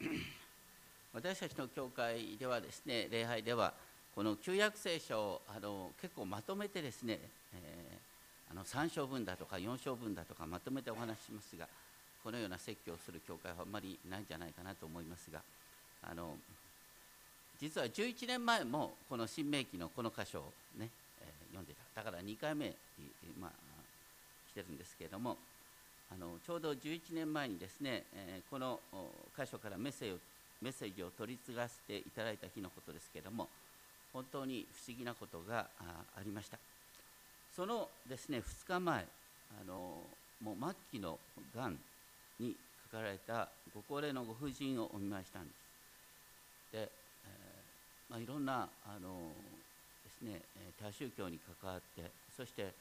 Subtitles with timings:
[1.14, 3.72] 私たちの教会ではですね礼拝では
[4.14, 7.18] この旧約聖書をあの結構まとめてですね、
[7.54, 11.66] えー、あの3章分だとか4章分だとかまとめてお話ししますが
[12.24, 15.40] このような説教をする教会はあんまりないんじゃないかなと思いますが
[16.02, 16.34] あの
[17.60, 20.88] 実は11年前もこの新明記のこの箇所をね、
[21.20, 22.02] えー、読んでた。
[22.02, 22.74] だから2回目、
[23.40, 23.50] まあ、
[24.50, 25.36] 来てるんですけれども
[26.10, 28.80] あのちょうど11年前にですね、えー、この
[29.36, 30.18] 箇所からメッセージを
[30.62, 33.48] メッセージを取り継がせていただいた日のことですけれども
[34.12, 36.58] 本当に不思議なことがありました。
[37.54, 39.06] そのですね2日前
[39.60, 40.00] あの
[40.42, 41.18] もう末期の
[41.54, 41.78] がん
[42.38, 42.54] に
[42.90, 46.72] かかられたご高齢のご婦人をお見舞いしたんです。
[46.72, 49.32] で、えーまあ、いろんなあの
[50.04, 50.40] ですね
[50.80, 52.72] 多宗教に関わってそして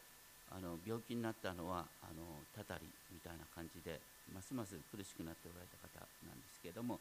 [0.52, 2.22] あの病気になったのはあの
[2.55, 3.99] たたりみたいな感じで
[4.34, 6.99] ますます苦しくなっておられた方なんですけれども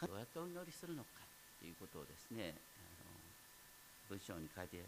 [0.00, 1.24] どうやってお祈りするのか
[1.60, 2.84] ということをですねあ
[4.10, 4.84] の文章に書いて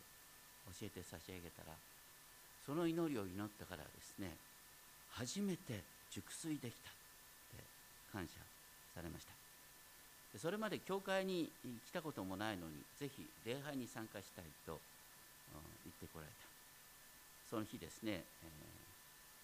[0.79, 1.73] 教えて差し上げたら
[2.65, 4.37] その祈りを祈ったからですね
[5.17, 5.81] 初めて
[6.13, 6.93] 熟睡できたっ
[7.57, 7.65] て
[8.13, 8.37] 感謝
[8.95, 9.37] されました。
[10.39, 11.51] それまで教会に
[11.87, 14.79] 来たこともないのにぜひ礼拝に参加したいと
[15.85, 16.46] 言ってこられた。
[17.49, 18.47] その日ですね、え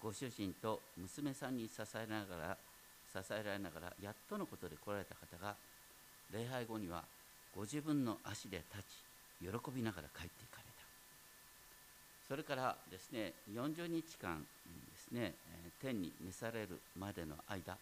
[0.01, 2.57] ー、ご主人と娘さんに支えながら
[3.13, 5.55] 支えられながらやっとのことで来られた方が
[6.31, 7.03] 礼拝後には
[7.55, 9.03] ご自分の足で立ち
[9.45, 10.73] 喜びながら帰っていかれた。
[12.27, 15.33] それからですね40日間ですね
[15.81, 17.77] 天に召されるまでの間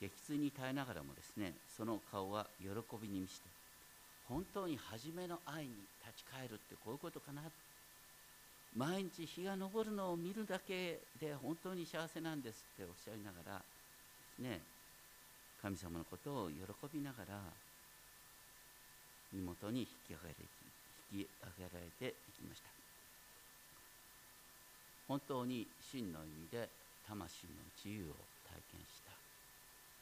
[0.00, 2.68] 激痛に耐えながらもですねその顔は喜
[3.00, 3.48] びに満ちて
[4.28, 5.70] 本当に初めの愛に
[6.04, 7.42] 立ち返るってこういうことかな
[8.76, 13.64] 毎日日が昇るのを見るだけで本当に幸せなんですっておっしゃいながら
[14.38, 14.60] ね
[15.60, 16.56] 神様のことを喜
[16.92, 17.40] びながら
[19.32, 20.42] 身元に引き上げられて
[21.12, 22.70] 引き上げられていきました。
[25.08, 26.68] 本当に真の意味で
[27.06, 29.10] 魂の自由を体験した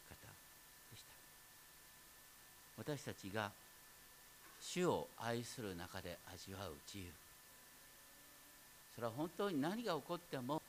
[0.08, 0.26] 方
[0.90, 1.12] でした。
[2.76, 3.52] 私たちが
[4.58, 7.25] 主を愛する中で味わう自由。
[8.96, 10.60] それは本当に何が起こっても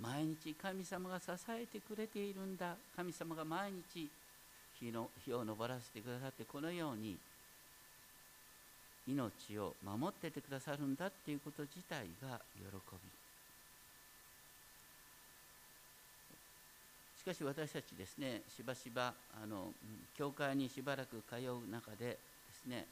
[0.00, 2.74] 毎日神様が支えてくれているんだ。
[2.96, 4.08] 神様が毎日
[4.80, 7.16] 日の日を昇らせてくださってこのように
[9.08, 13.26] 命を守っててくださるんだっていうこと自体が喜び。
[17.18, 19.12] しかし私たちですねしばしば
[19.42, 19.72] あの
[20.16, 22.18] 教会にしばらく通う中でで
[22.54, 22.86] すね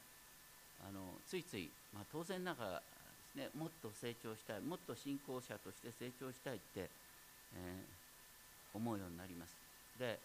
[0.85, 2.81] あのついつい、まあ、当然ながら
[3.35, 6.89] ね、もっと成長したいもっと信仰者として成長したいって、
[7.53, 9.55] えー、思うようになります。
[9.99, 10.19] で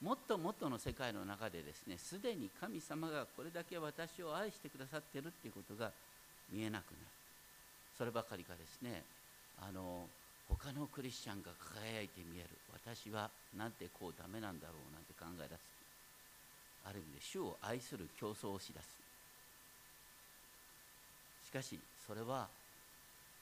[0.00, 5.92] もっともっとの世界の中でですねすでに神様がこれだけ私を愛してくださってるっていうことが
[6.52, 7.06] 見えなくなる。
[7.96, 9.02] そればかりかですね
[9.60, 10.08] あの
[10.48, 12.48] 他のクリスチャンが輝いて見える。
[12.72, 15.60] 私はなんてこうダメなんだろうなんて考え出す。
[16.84, 19.03] ある意味で主を愛する競争をしだす。
[21.54, 22.48] かしそれは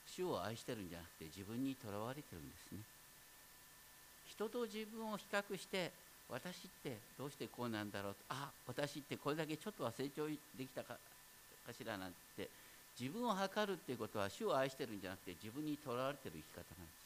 [0.05, 2.79] 主を愛してるんじゃなくて自分にとらわれてるんですね。
[4.29, 5.91] 人と自分を比較して
[6.29, 10.97] 私ってどうしてこうなんだろうあ私ってこれだけちょっとは成長できたか
[11.67, 12.49] かしらなんて
[12.99, 17.03] 自分を測るっていうことは主を愛してるんじゃなくて自分にとらわれてる生き方なんです。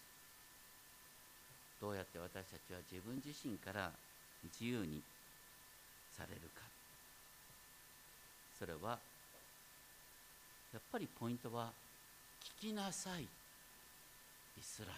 [1.80, 3.90] どうやって私たちは自分自身から
[4.42, 5.02] 自由に
[6.16, 6.62] されるか。
[8.58, 8.98] それは
[10.76, 11.70] やっぱりポイントは
[12.60, 13.22] 聞きなさい。
[13.22, 13.26] イ
[14.60, 14.94] スラエル。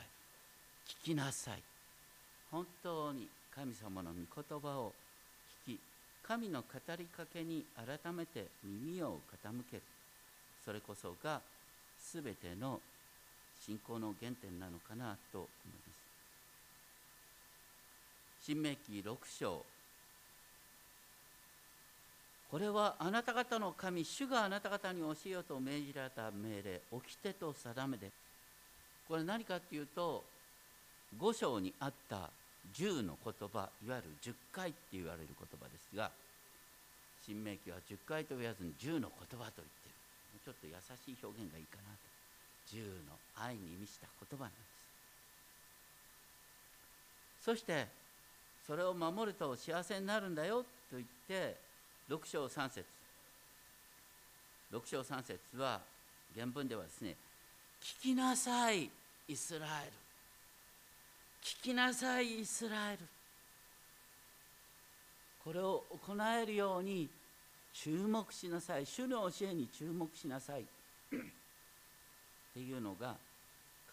[1.05, 1.63] 聞きなさい。
[2.51, 4.93] 本当に神様の御言葉を
[5.69, 5.79] 聞き
[6.27, 6.67] 神の語
[6.99, 9.83] りかけに改めて耳を傾ける。
[10.65, 11.41] それこそが
[12.13, 12.81] 全ての
[13.65, 15.95] 信仰の原点なのかなと思いま
[18.43, 18.47] す。
[18.47, 19.65] 新明記6章
[22.51, 28.11] これはあなた方の神主があなた方に教えようと命じられた命令掟と定めで。
[29.07, 30.25] これ何かっていうと
[31.17, 32.31] 五章にあった
[32.77, 36.11] 10の言葉いわゆる10回って言われる言葉ですが
[37.25, 39.59] 新明記は10回と言わずに10の言葉と言ってる。
[40.45, 40.77] ちょっと優し
[41.13, 41.99] い表現がいいかなと。
[42.73, 44.61] 10の愛に満ちた言葉なんです。
[47.45, 47.87] そして
[48.67, 51.57] それを守ると幸せになるんだよと言って
[52.09, 52.85] 6章3節。
[54.73, 55.81] 6章3節は
[56.35, 57.17] 原文ではですね
[57.83, 58.91] 聞きなさい
[59.29, 59.93] イスラエル。
[61.43, 62.99] 聞きなさいイスラエル。
[65.45, 67.09] これを行えるように
[67.73, 68.87] 注目しなさい。
[68.87, 70.63] 主の教えに注目しなさい。
[70.63, 70.67] っ
[72.55, 73.17] ていうのが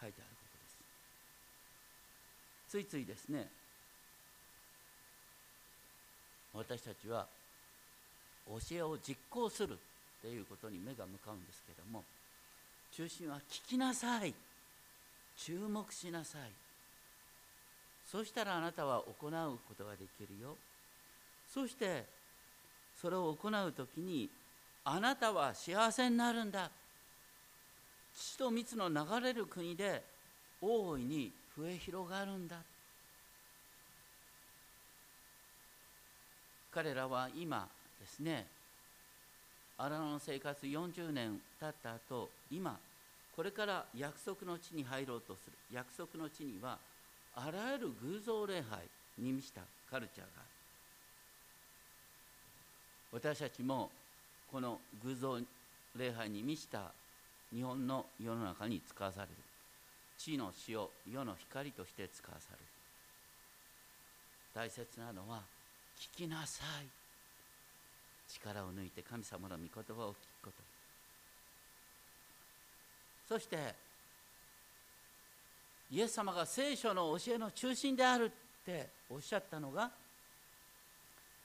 [0.01, 0.77] 書いてあることです。
[2.69, 3.49] ついついですね
[6.53, 7.27] 私たちは
[8.47, 9.77] 教えを実行するっ
[10.21, 12.03] ていうことに目が向かうんですけども
[12.95, 14.33] 中心は聞きなさい。
[15.37, 16.41] 注目しなさい。
[18.09, 20.55] そしたらあなたは行うことができるよ。
[21.53, 22.05] そして
[23.01, 24.29] それを行う時に
[24.85, 26.69] あなたは幸せになるんだ。
[28.15, 30.01] 父と蜜の流れる国で
[30.61, 32.55] 大いに増え広がるんだ。
[36.71, 37.67] 彼らは今
[38.05, 38.45] ですね。
[39.77, 42.77] 荒野の生活40年経った後今
[43.35, 45.57] これから約束の地に入ろうとする。
[45.73, 46.77] 約束の地には
[47.35, 48.79] あらゆる偶像礼拝
[49.17, 50.45] に満ちたカルチャーがある。
[53.11, 53.89] 私たちも
[54.51, 55.39] この偶像
[55.97, 56.91] 礼拝に満ちた
[57.53, 59.33] 日本の世の中に使わされる。
[60.17, 62.63] 地の塩世の光として使わされる。
[64.53, 65.41] 大切なのは
[65.99, 67.04] 聞きなさい。
[68.35, 70.63] 力を抜いて神様の御言葉を聞くこと。
[73.27, 73.73] そして
[75.91, 78.29] イエス様が聖書の教えの中心であるっ
[78.65, 79.89] ておっしゃったのが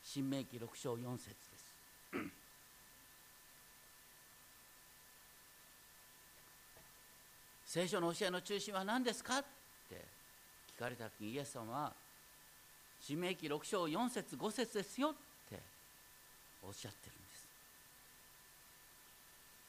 [0.02, 1.40] 新明記6章4節です。
[7.66, 9.44] 聖書の教えの中心は何ですかっ
[9.88, 10.04] て
[10.76, 11.92] 聞かれた時にイエス様は
[13.00, 15.29] 新明記6章4節5節ですよって
[16.62, 17.24] おっしゃってるんで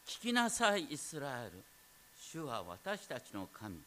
[0.08, 0.20] す。
[0.20, 1.52] 聞きなさいイスラエル。
[2.20, 3.78] 主は私たちの神。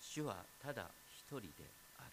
[0.00, 0.86] 主はただ
[1.16, 1.48] 一人で
[1.98, 2.10] ある。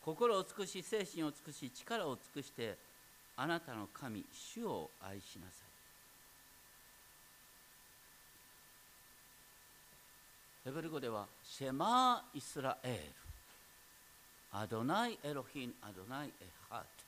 [0.00, 2.76] 心を尽くし精神を尽くし力を尽くして
[3.36, 5.68] あなたの神主を愛しなさい。
[10.64, 13.12] ヘブル語ではシェマー・イスラエ
[14.52, 14.58] ル。
[14.58, 16.32] アドナイ・エロヒン・アドナイ・エ
[16.68, 17.07] ハート。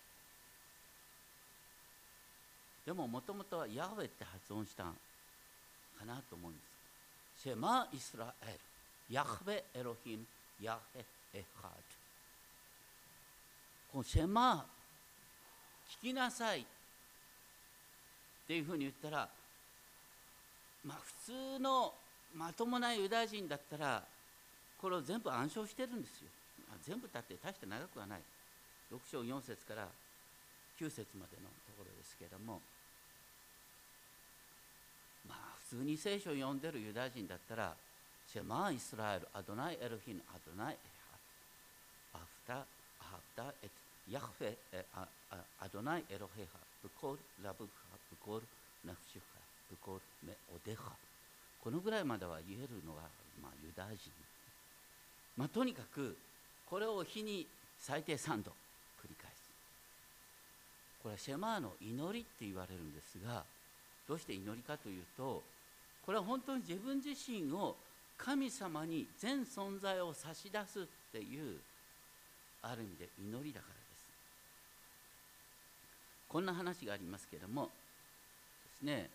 [2.86, 4.90] でももともとはヤウェって発音したか
[6.06, 6.60] なと思うんで
[7.38, 10.26] すシェマー・イスラエルヤハベエロヒン、
[10.62, 11.04] ヤヘ
[11.34, 11.70] エハー
[13.92, 14.58] このシェマー、
[16.04, 16.64] 聞きなさいっ
[18.46, 19.28] ていうふうに言ったら、
[20.84, 21.92] まあ普通の
[22.36, 24.02] まともなユダヤ人だったら、
[24.80, 26.28] これを全部暗唱してるんですよ。
[26.86, 28.20] 全部だって大して長くはない。
[28.92, 29.88] 6章4節から
[30.80, 32.62] 9節までのところですけれども、
[35.28, 37.76] まあ普通に聖書を読んでるユダヤ人だったら、
[38.32, 40.78] シェマーイスラエル、アドナイエルヒン、アドナイエ
[42.12, 42.64] ハアフタ、ア
[43.04, 43.68] ハフタ、エ
[44.08, 44.56] ヤフェ、
[45.60, 47.70] アドナイエロヘハ、ブコール、ラブハ、
[48.08, 48.46] ブコール、
[48.86, 49.38] ナフシュハ、
[49.70, 50.92] ブコール、メオデハ。
[51.62, 53.02] このぐらいまでは言えるのが、
[53.42, 54.10] まあ、ユダヤ人。
[55.36, 56.16] まあ、とにかく、
[56.66, 57.46] これを日に
[57.78, 58.52] 最低3度。
[61.02, 63.44] これはシェマーの祈りって言われるんですが、
[64.08, 65.42] どうして祈りかというと、
[66.04, 67.76] これは本当に自分自身を
[68.18, 71.58] 神様に全存在を差し出すっていう
[72.62, 73.90] ある意味で祈りだからです。
[76.30, 77.70] こんな話がありますけどもで
[78.78, 79.10] すね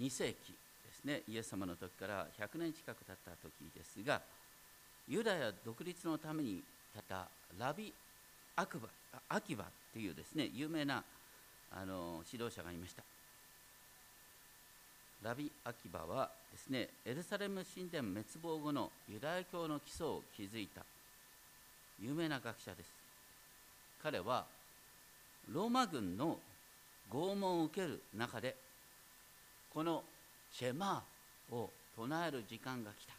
[0.00, 0.54] 2世紀
[0.86, 4.22] ですねイエス様の時から100年近く経った時ですが
[5.06, 6.64] ユダヤ独立のために立
[6.98, 7.92] ったラビ・
[8.56, 8.88] アクバ
[9.28, 11.02] アキバっていうですね有名な
[11.72, 13.02] あの指導者がいました。
[15.22, 20.82] ラビ・アキバはですねエルサレム神殿滅亡後のユダヤ教の基礎を築いた
[22.00, 22.90] 有名な学者です。
[24.02, 24.46] 彼は
[25.52, 26.38] ローマ軍の
[27.10, 28.54] 拷問を受ける中で
[29.74, 30.04] この
[30.52, 33.14] シェマーを唱える時間が来た。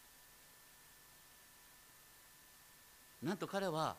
[3.27, 3.95] なんと彼は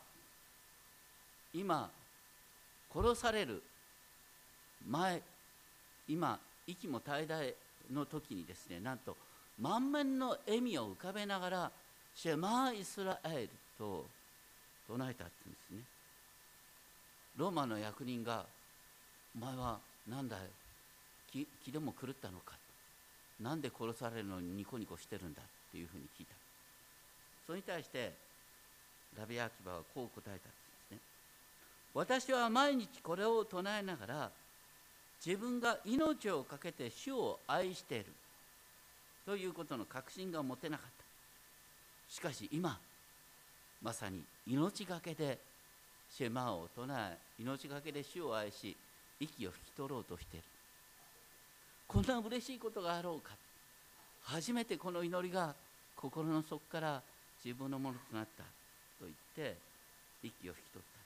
[1.52, 1.90] 今
[2.92, 3.62] 殺される。
[4.88, 5.22] 前
[6.08, 7.32] 今息も絶え絶
[7.90, 9.16] えの時にですねなんと
[9.60, 11.70] 満面の笑みを浮かべながら
[12.16, 14.06] 「シェマー・イスラエル」と
[14.88, 15.82] 唱えたって言うんですね。
[17.36, 18.46] ローマの役人が
[19.36, 19.78] 「お前は
[20.08, 20.42] 何だよ
[21.30, 22.54] 気気でも狂ったのか」
[23.38, 25.42] なんで殺されるのにニコニコしてるんだ？
[25.42, 26.34] っていうふうに聞いた。
[27.46, 28.14] それに対して
[29.16, 30.69] ラビアキバはこう答えたんです。
[31.94, 34.30] 私は毎日これを唱えながら
[35.24, 38.06] 自分が命を懸けて主を愛している
[39.26, 41.04] ということの確信が持てなかった。
[42.14, 42.78] しかし今
[43.82, 45.38] まさに命がけで
[46.10, 48.76] シェマを唱え命がけで主を愛し
[49.20, 50.44] 息を引き取ろうとしている。
[51.86, 53.32] こんな嬉しいことがあろうか。
[54.22, 55.54] 初めてこの祈りが
[55.96, 57.02] 心の底から
[57.44, 58.48] 自分のものとなったと
[59.02, 59.56] 言って
[60.22, 60.99] 息を引き取った。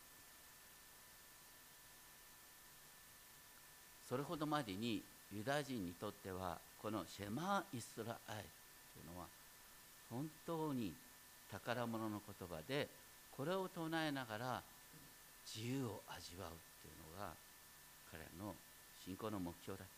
[4.14, 5.02] それほどまでに
[5.34, 9.26] ユダヤ人にとってはこのシェマーイスラエルというのは
[10.08, 10.92] 本当に
[11.50, 12.86] 宝物の言葉で
[13.36, 14.62] これを唱えながら
[15.44, 17.32] 自由を味わうっていうのが
[18.12, 18.54] 彼らの
[19.04, 19.94] 信仰の目標だった。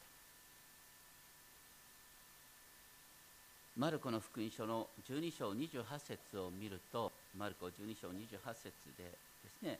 [3.79, 7.71] マルコの福音書の12章28節を見るとマルコ12
[8.01, 8.15] 章28
[8.49, 9.79] 節でですね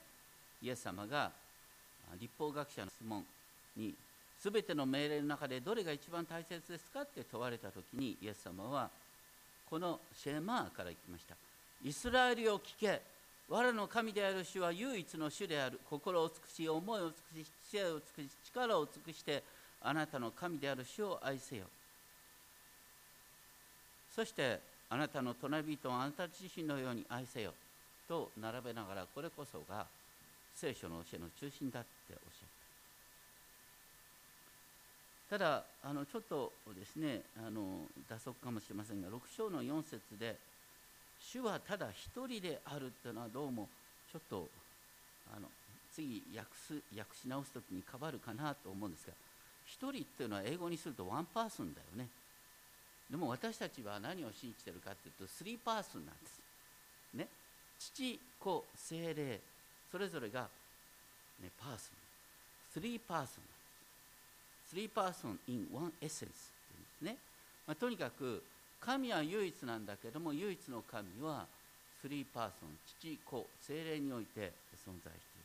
[0.61, 1.31] イエス様が
[2.21, 3.25] 立法学者の質問
[3.75, 3.95] に
[4.39, 8.89] すべての命令の中でどれが一番大切ですかって問われた時にイエス様は
[9.69, 11.35] このシェマーから言きました。
[11.83, 13.01] イスラエルを聞け
[13.49, 15.79] 我の神である主は唯一の主である。
[15.89, 17.13] 心を尽くし思いを尽
[17.43, 19.43] くし知恵を尽くし力を尽くして
[19.81, 21.63] あなたの神である主を愛せよ。
[24.15, 27.53] そしてあなたの隣人をあなた自身のように愛せよ。
[28.07, 29.85] と並べながらこれこそが
[30.55, 32.66] 聖書の教えの中心だっておっしゃった。
[35.29, 40.35] ただあのちょっとですねあの打足かもしれませんが6章の4節で
[41.19, 43.67] 主はただ一人であるっていうのはどうも
[44.11, 44.47] ちょっと
[45.35, 45.47] あの
[45.93, 49.13] 次訳す訳し直す時にかばるかなと思うんですが
[49.65, 52.07] 一人っていうのは英語にするとワンパーソンだよね。
[53.11, 56.39] でも私たちは何を信じてるかっていうとスリーパーソンなんです。
[57.13, 57.27] ね。
[57.79, 59.39] 父子精霊
[59.91, 60.47] それぞれが、
[61.41, 61.79] ね、パーソン。
[62.73, 63.56] スリーパーソン。
[64.73, 66.27] なんですスリーパーソン in one essence ってい
[66.75, 67.17] うんですね、
[67.65, 68.43] まあ、とにかく
[68.79, 71.45] 神は唯一なんだけども唯一の神は
[72.01, 74.51] スリーパーソン父子精霊において
[74.85, 75.41] 存在してい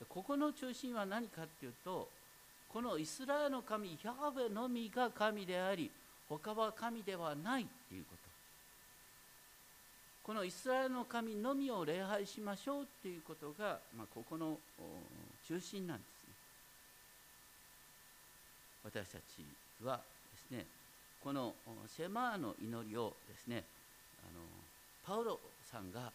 [0.00, 0.06] る。
[0.08, 2.08] ここの中心は何かっていうと
[2.72, 5.90] このイスラエルの神ヤハベのみが神であり
[6.28, 8.28] 他は神ではないっていうこと。
[10.24, 14.58] このイスラエルの神のみを礼拝しましょうっていうことが、まあ、ここの
[15.48, 16.17] 中心なんです。
[18.84, 19.22] 私たち
[19.84, 20.02] はで
[20.38, 20.66] すね
[21.22, 21.54] この
[21.94, 23.64] シェマーの祈りをですね
[24.22, 24.42] あの
[25.04, 25.38] パウロ
[25.70, 26.12] さんが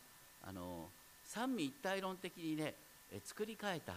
[0.48, 0.88] あの
[1.26, 2.74] 三位一体論的にね
[3.26, 3.94] 作り変えた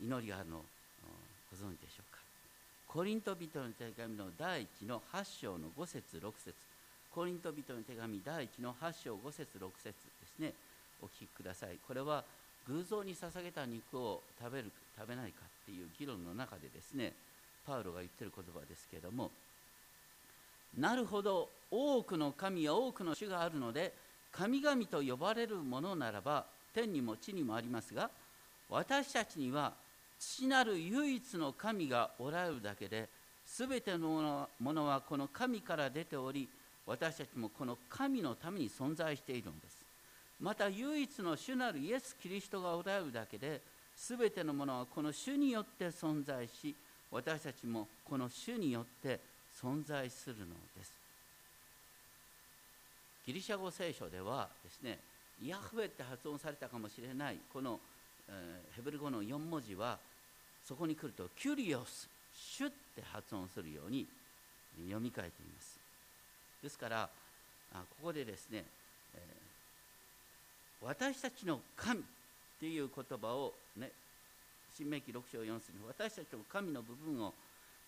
[0.00, 0.62] 祈りがあるの
[1.50, 2.20] ご存知でしょうか？
[2.86, 6.54] コリント人の手紙の第1の8章の5節6節。
[7.10, 9.92] コリント人の手紙第1の8章5節6節で
[10.36, 10.52] すね。
[11.02, 11.78] お聞きください。
[11.86, 12.24] これは
[12.68, 17.12] 偶像に捧げた肉を食べる食べないかっていう議論の中でですね
[17.66, 19.30] パウロが言ってる言葉ですけれども
[20.78, 23.92] なるほど多くの神や多くの種があるので
[24.32, 28.10] 神々と呼ばれるものならば天にも地にもありますが
[28.70, 29.72] 私たちには
[30.18, 33.08] 父なる唯一の神がおられるだけで
[33.44, 36.48] 全てのものはこの神から出ており
[36.86, 39.78] 私たちもこの神のために存在しているのです。
[40.40, 43.60] また唯一の主なるイエス・キリストがおられるだけで
[43.96, 46.74] 全てのものはこの主によって存在し
[47.12, 49.20] 私たちもこの主によって
[49.60, 50.92] 存在するのです。
[53.26, 54.98] ギリシャ語聖書ではですね
[55.44, 57.78] ヤフェって発音されたかもしれないこの、
[58.28, 59.98] えー、ヘブル語の4文字は
[60.64, 64.06] そこに来るとキュリオスシュって発音するように
[64.86, 65.78] 読み替えています。
[66.62, 67.08] ですから
[67.72, 68.64] ここでですね、
[69.14, 72.02] えー、私たちの神っ
[72.60, 73.90] ていう言葉をね
[74.74, 77.32] 新明記6章4節に私たちの神の部分を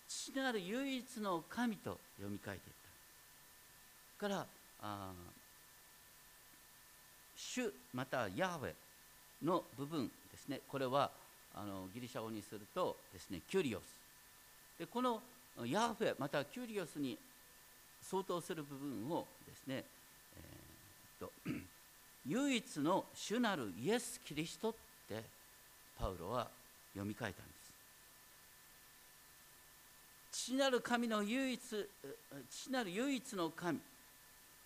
[0.07, 2.59] 父なる唯一の神と読み替えていっ
[4.19, 4.27] た。
[4.27, 4.45] から
[4.81, 5.11] あ
[7.35, 8.73] 主またヤーウェ
[9.43, 10.61] の部分ですね。
[10.67, 11.09] これは
[11.55, 13.83] あのギリシャ語にするとですねキュリオス。
[14.79, 15.21] でこの
[15.65, 17.17] ヤーフェまたキュリオスに
[18.01, 19.83] 相当する部分をですね、
[20.37, 21.31] えー、っと
[22.27, 24.73] 唯一の主なるイエス・キリストっ
[25.07, 25.23] て
[25.97, 26.47] パウロは
[26.95, 27.65] 読み替えたんです。
[30.31, 31.61] 父なる神の唯一
[32.49, 33.79] 父なる唯一の神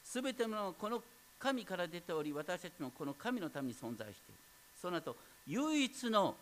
[0.04, 1.04] すべてのこの
[1.38, 4.40] 神から出ており私たちもこの神のために存在している。
[4.82, 5.16] その後
[5.48, 6.36] 唯一の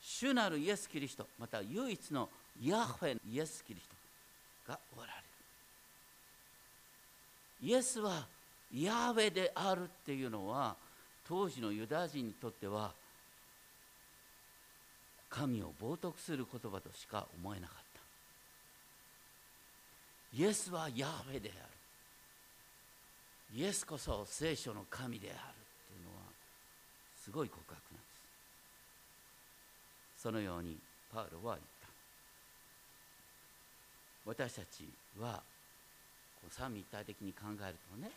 [0.00, 2.28] 主なるイエス・キリストまた唯一の
[2.62, 5.16] ヤフェイエス・キリストがおられる。
[7.62, 8.26] イエスは
[8.74, 10.76] ヤーウェであるっていうのは
[11.26, 12.92] 当時のユダヤ人にとっては
[15.28, 18.00] 神を冒涜する言葉としか思えなかった。
[20.38, 21.76] イエスはヤーウェである。
[23.54, 25.38] イエスこそ聖書の神であるっ
[25.88, 26.22] ていうのは
[27.22, 28.06] すごい告白なんで
[30.16, 30.22] す。
[30.22, 30.76] そのように
[31.12, 31.88] パウロは言った。
[34.26, 34.88] 私たち
[35.20, 35.42] は
[36.40, 38.10] こう三位一体的に考えるとね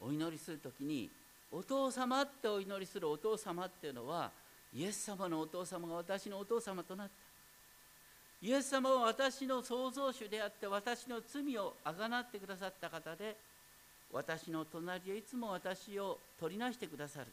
[0.00, 1.10] お祈りする時に
[1.50, 4.30] お父様ってお祈りするお父様っていうのは
[4.74, 7.12] イエス様のお父様が私のお父様となった。
[8.42, 13.36] イエス様は私の創造主であって私の罪をあがなってくださった方で
[14.12, 17.26] 私の隣でいつも私を取りなしてくださる。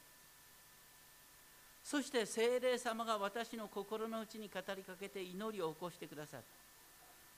[1.83, 6.43] そして聖霊様が私の心の内に語りかけて祈りを起こしてくださる。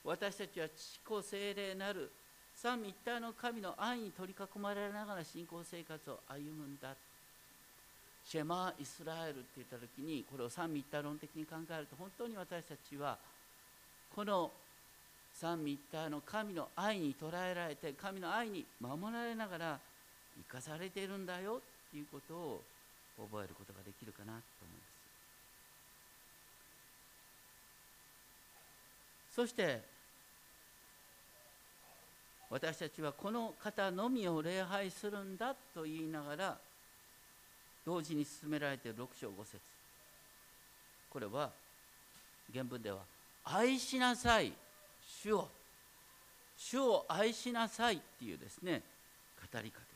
[0.02, 2.10] 私たちは父子聖霊なる
[2.56, 6.94] 三位一体の神の愛に取り囲まれながら信仰生活を歩むんだ。
[8.30, 13.18] シェマ・イスラエルって言った時にこれを三位一体論的に考えると本当に私たちは
[14.14, 14.52] この
[15.34, 19.80] 三位一体の神の愛に捉えられて神の愛に守られながら
[20.48, 22.60] 生かされているんだよっていうことを
[23.18, 24.84] 覚えることができるかなと思いま
[29.32, 29.34] す。
[29.34, 29.82] そして
[32.48, 36.69] 私たちはこの方のみを礼拝するんだと言いながら
[37.84, 39.58] 同時に進められている6章5節。
[41.10, 41.50] これは
[42.52, 42.98] 原文では
[43.44, 44.52] 「愛しなさい
[45.22, 45.50] 主を。
[46.56, 48.82] 主を愛しなさい」っていうですね
[49.52, 49.86] 語りかけ。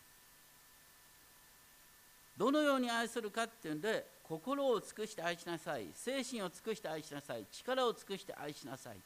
[2.36, 9.00] どのように愛するかっていうんで心を尽くして愛しなさい精神を尽くして愛しなさい力を尽くして愛しなさい。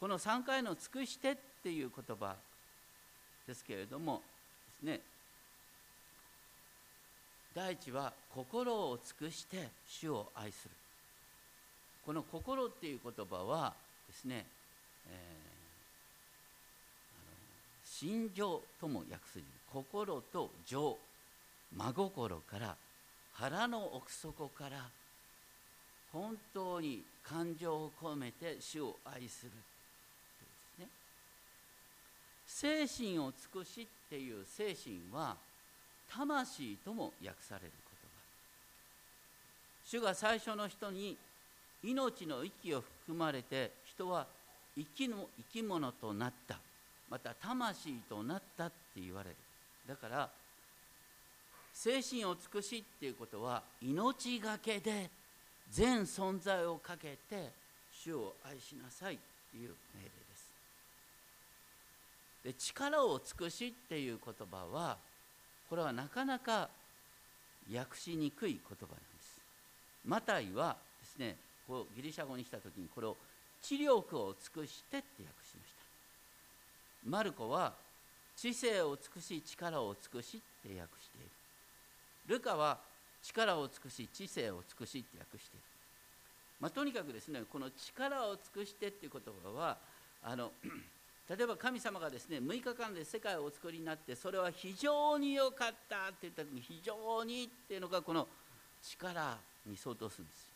[0.00, 2.36] この3回の「尽くして」っていう言葉
[3.46, 4.22] ですけれども
[4.66, 5.00] ですね
[7.54, 10.70] 第一は心を尽くして主を愛する。
[12.04, 13.72] この心っていう言葉は
[14.08, 14.44] ですね、
[15.08, 15.14] えー、
[17.16, 17.36] あの
[17.84, 19.38] 心情とも訳す
[19.72, 20.98] 心と情
[21.76, 22.76] 真心から
[23.32, 24.88] 腹の奥底から
[26.12, 29.56] 本当に感情を込めて主を愛するで
[30.76, 30.88] すね。
[32.46, 35.36] 精神を尽くしっていう精神は
[36.10, 38.20] 魂とも訳される言葉。
[39.86, 41.16] 主が最初の人に
[41.82, 44.26] 命の息を含まれて人は
[44.76, 46.58] 生きの生き物となった。
[47.10, 49.36] また魂となったって言われる。
[49.86, 50.28] だから
[51.72, 55.10] 精神を尽くしっていうことは命がけで
[55.70, 57.50] 全存在をかけて
[57.92, 59.18] 主を愛しなさいっ
[59.50, 60.04] ていう命
[62.44, 62.72] 令です。
[62.72, 64.98] 力を尽くしっていう言葉は
[65.68, 66.68] これはなかなか
[67.72, 69.40] 訳しにくい言葉なんです。
[70.06, 73.16] マタイはですねこうギリシャ語にした時にこれを
[73.62, 75.72] 知力を尽くしてって訳しまし
[77.04, 77.08] た。
[77.08, 77.72] マルコは
[78.36, 81.28] 知性を尽くし力を尽くしって訳している。
[82.26, 82.78] ルカは
[83.22, 85.64] 力を尽くし知性を尽くしって訳している、
[86.60, 89.78] まあ、とにかくですねこの力を尽くしてっていう言葉は
[90.22, 90.52] あの
[91.28, 98.28] 例えば神様がですね6日間で世界をお作りになってそれは非常に良かったって言った時に非常にっていうのがこの
[98.82, 100.54] 力に相当するんです。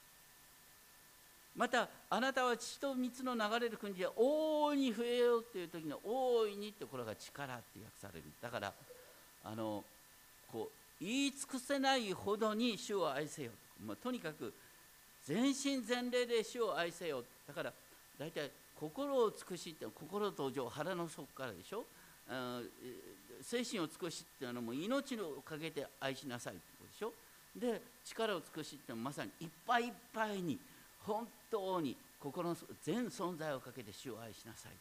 [1.57, 8.25] またあなたは血と蜜の流れる国で大いに増えようっていう時の大いにってこれが力って訳される。
[8.41, 8.73] だから
[9.43, 9.83] あの
[10.53, 14.53] こう言い尽くせないほどに主を愛せよと、まあ、とにかく
[15.25, 17.73] 全身全霊で主を愛せよだから
[18.19, 21.85] 大体心を尽くしって心と情腹の底からでしょ？
[23.43, 27.13] 精神を尽くしっていうのも命をかけて愛しなさいってことでしょ？
[27.57, 30.59] で力を尽くしってまさにいっぱいいっぱいに
[31.01, 34.73] 本当に心の全存在をかけて主を愛しなさい。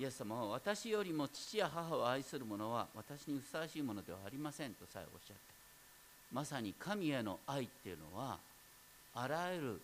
[0.00, 5.42] イエス様は私よりも父や母を愛する者は私にふさわしいものではありませんとさえおっしゃった。
[6.32, 8.38] まさに神への愛っていうのは
[9.20, 9.80] あらゆる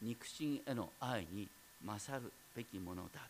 [0.00, 1.48] 肉親への愛に
[1.84, 3.20] 勝るべきものだ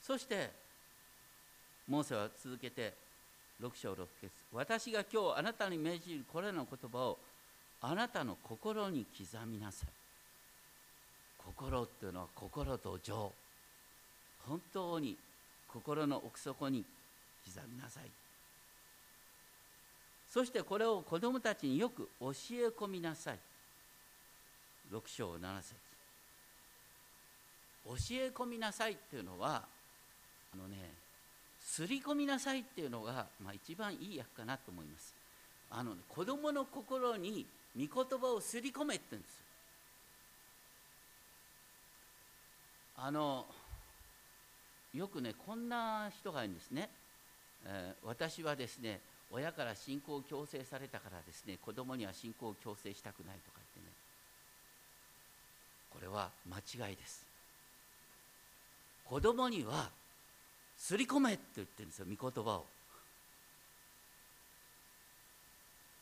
[0.00, 0.50] そして
[1.88, 2.94] モーセは続けて
[3.60, 4.30] 6章6節。
[4.52, 7.18] 私が今日あなたに命じるこれらの言葉を
[7.80, 9.88] あなたの心に刻みなさい。
[11.38, 13.32] 心っていうのは心と情。
[14.46, 15.16] 本当に
[15.68, 16.84] 心の奥底に
[17.44, 18.21] 刻みなさい。
[20.32, 22.32] そしてこれを子供たちによく教え
[22.68, 23.38] 込みなさい。
[24.90, 25.74] 6章7節。
[27.84, 29.62] 教え込みなさいっていうのは
[30.54, 30.76] あのね
[31.60, 35.14] すり込みなさいっていうのが、まあ、一番いい訳かなと思います。
[35.70, 37.44] あの、ね、子供の心に
[37.76, 39.42] 御言葉をすり込めって言うんですよ。
[44.94, 46.88] よくねこんな人がいるんですね、
[47.66, 49.00] えー、私はですね
[49.32, 53.92] 親から信仰を強制されたからですね子供には信仰を強制したくないとか言ってね。
[55.90, 57.26] これは間違いです。
[59.04, 59.90] 子供には
[60.76, 62.66] すり込めって言ってるんですよ御言葉を。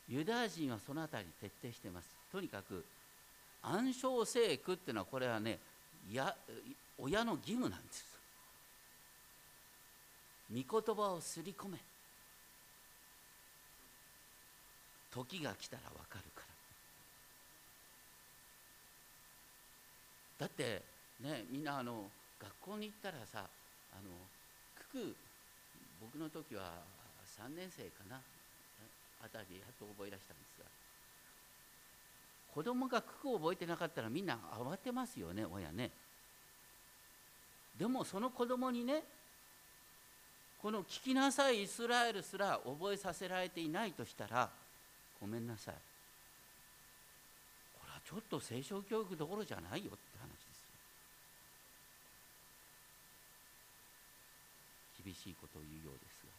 [0.08, 2.08] ユダヤ人はそのあたり徹底してます。
[2.32, 2.84] とにかく
[3.62, 5.58] 暗唱聖句っていうのはこれはね
[6.10, 6.34] や
[6.98, 8.04] 親の義務なんです。
[10.52, 11.78] 御言葉をすり込め。
[15.10, 16.42] 時が来たらわかるか
[20.38, 20.46] ら。
[20.46, 20.82] だって
[21.20, 22.08] ねみんなあの
[22.40, 24.10] 学校に行ったらさあの
[24.92, 25.14] 九九
[26.00, 26.72] 僕の時は
[27.38, 28.20] 3年生かな
[29.22, 30.66] あたりやっと覚え出したんですが。
[32.54, 35.90] 子供が九九を覚えてなかったらみんな慌てますよね親ね。
[37.78, 39.02] でもその子供にね
[40.60, 44.50] この聞きなさいイスラエルすら覚えさせられていないとしたら
[45.20, 45.74] ごめんなさい。
[47.74, 50.70] これはちょっと聖書教育どころじゃないよって話ですよ。
[55.04, 56.30] 厳しいことを言うようですが。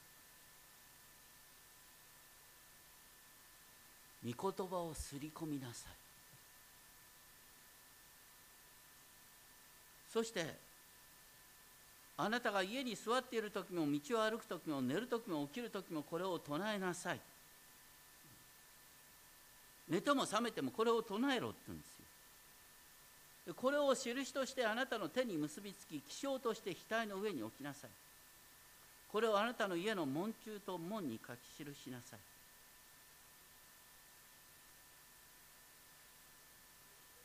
[4.23, 5.93] 御言葉をすり込みなさい。
[10.11, 10.59] そして
[12.17, 17.19] あなたが家に座っている時も道を歩く時も寝る時も起きる時もこれを唱えなさい。
[19.89, 21.99] 寝ても覚めてもこれを唱えろって言うんです
[23.47, 23.53] よ。
[23.55, 27.89] これを印としてあなたの手に結びつき気象として額の上に置きなさい。
[29.11, 32.19] これをあなたの家の門中と門に書き記しなさい。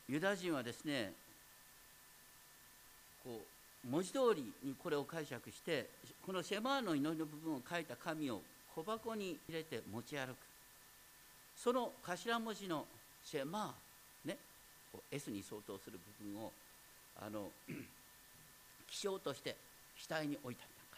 [0.09, 1.13] ユダヤ人はですね
[3.23, 3.41] こ
[3.85, 5.89] う文字通りにこれを解釈して
[6.25, 8.41] このシェマーの祈りの部分を書いた紙を
[8.73, 10.46] 小箱に入れて持ち歩く。
[11.57, 12.85] その頭文字の
[13.23, 14.37] シェマーね
[15.11, 16.51] S に相当する部分を
[17.19, 17.49] あの
[18.87, 19.55] 気象として
[20.07, 20.97] 額に置いたりなんか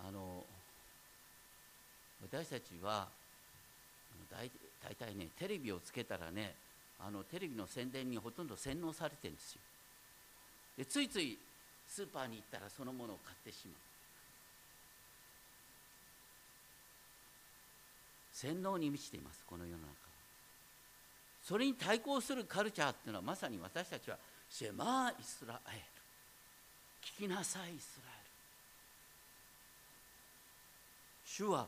[0.00, 0.44] するあの
[2.22, 3.06] 私たちは
[4.32, 4.50] 大
[4.96, 6.54] 体ねテレビをつけたらね
[6.98, 9.60] あのテレビの宣伝にほとんど洗脳されてるんですよ。
[10.78, 11.38] でついつい
[11.86, 13.93] スーパーに行ったらそのものを買ってしまう。
[18.34, 20.04] 洗脳に満ちていますこの世の中
[21.44, 24.16] それに対抗するカルチャーっていうのはまさに私たちは
[24.48, 25.78] シェマーイスラエル。
[27.22, 28.24] 聞きなさいイスラエル。
[31.26, 31.66] 主は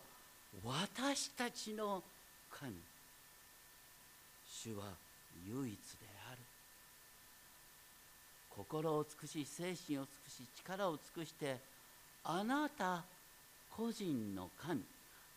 [0.65, 2.03] 私たちの
[2.51, 2.73] 神。
[4.49, 4.85] 主は
[5.47, 6.39] 唯一である。
[8.49, 11.59] 心を尽くし精神を尽くし力を尽くして
[12.25, 13.05] あなた
[13.77, 14.81] 個人の神。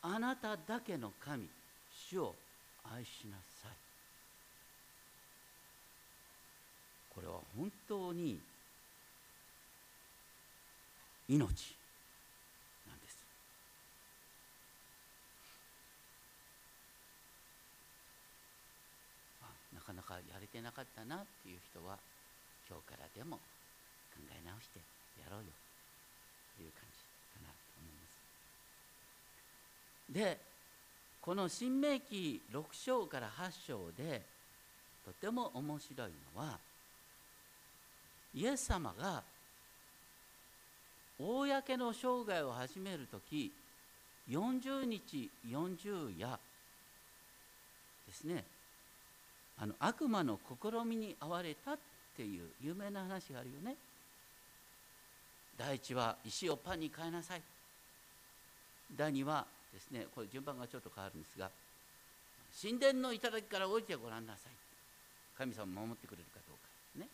[0.01, 1.47] あなただけの神
[1.91, 2.35] 主を
[2.83, 3.71] 愛しなさい。
[7.09, 8.39] これは本当に
[11.27, 11.77] 命
[12.87, 13.17] なんです。
[19.73, 21.99] なかなかやれてなかったなっていう人は
[22.67, 23.37] 今日からでも
[24.15, 24.79] 考え直して
[25.19, 25.51] やろうよ
[26.55, 28.19] という感じかなと思います。
[30.09, 30.37] で
[31.21, 34.21] この新明記6章から8章で
[35.05, 36.57] とても面白いのは
[38.33, 39.23] イエス様が
[41.19, 43.51] 公の生涯を始める時
[44.29, 46.39] 40日40夜
[48.07, 48.43] ですね。
[49.61, 51.77] あの悪魔の試みに遭われたっ
[52.15, 53.75] ていう有名な話があるよね。
[55.57, 57.41] 第一は石をパンに変えなさい。
[58.95, 61.49] 第二はですねこれ順番がちょっと変わるんですが
[62.61, 64.51] 神殿の頂から降りてごらんなさい。
[65.37, 67.07] 神様守ってくれるかどうかね。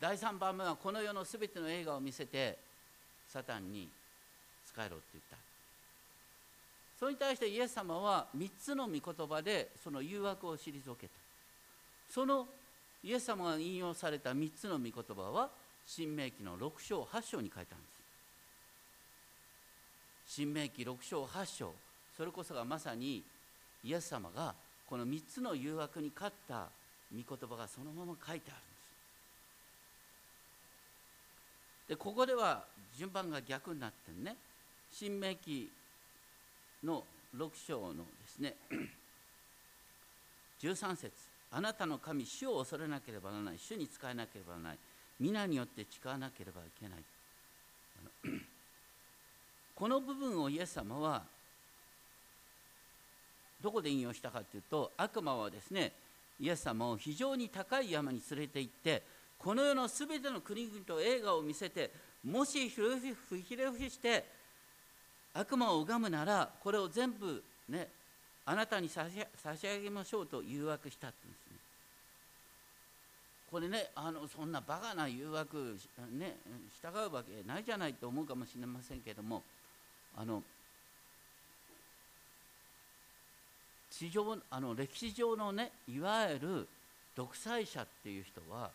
[0.00, 2.58] 第3番目はこの世のすべての映画を見せて
[3.28, 3.88] サタンに
[4.64, 5.36] 仕えろって言った。
[6.98, 11.12] それに対してイエス様は3つの御言葉でその誘惑を退けた。
[12.10, 12.48] その
[13.04, 15.50] イエス様が引用された3つの御言葉は
[15.86, 17.95] 新明記の6章8章に書いたんです。
[20.26, 21.72] 新明記6章8章。
[22.16, 23.22] それこそがまさに
[23.84, 24.54] イエス様が
[24.88, 26.68] この3つの誘惑に勝った
[27.12, 28.66] 御言葉がそのまま書いてあるんで
[31.86, 31.88] す。
[31.90, 32.64] でここでは
[32.96, 34.36] 順番が逆になってるね。
[34.90, 35.70] 新明記
[36.82, 37.04] の
[37.36, 38.54] 6章のですね
[40.60, 41.12] 13節。
[41.52, 43.58] あなたの神主を恐れなければならない。
[43.58, 44.78] 主に仕えなければならない。
[45.20, 47.04] 皆によって誓わなければいけない。
[49.76, 51.22] この部分をイエス様は
[53.62, 55.92] どこで引用したかというと悪魔はですね
[56.40, 59.02] イエス様を非常に高い山に連れて行って
[59.38, 61.90] この世のすべての国々と映画を見せて
[62.24, 62.80] もしひ
[63.56, 64.24] れ伏して
[65.34, 67.88] 悪魔を拝むならこれを全部ね
[68.46, 69.16] あなたに差し
[69.62, 71.56] 上げましょうと誘惑したって言うんですね。
[73.50, 75.76] これねあのそんなバカな誘惑
[76.12, 76.36] ね
[76.80, 79.42] 従うわけないじゃないと思うかもしれませんけども
[80.16, 80.42] あの
[83.90, 86.68] 地上あの歴史上のねいわゆる
[87.16, 88.70] 独裁者っていう人は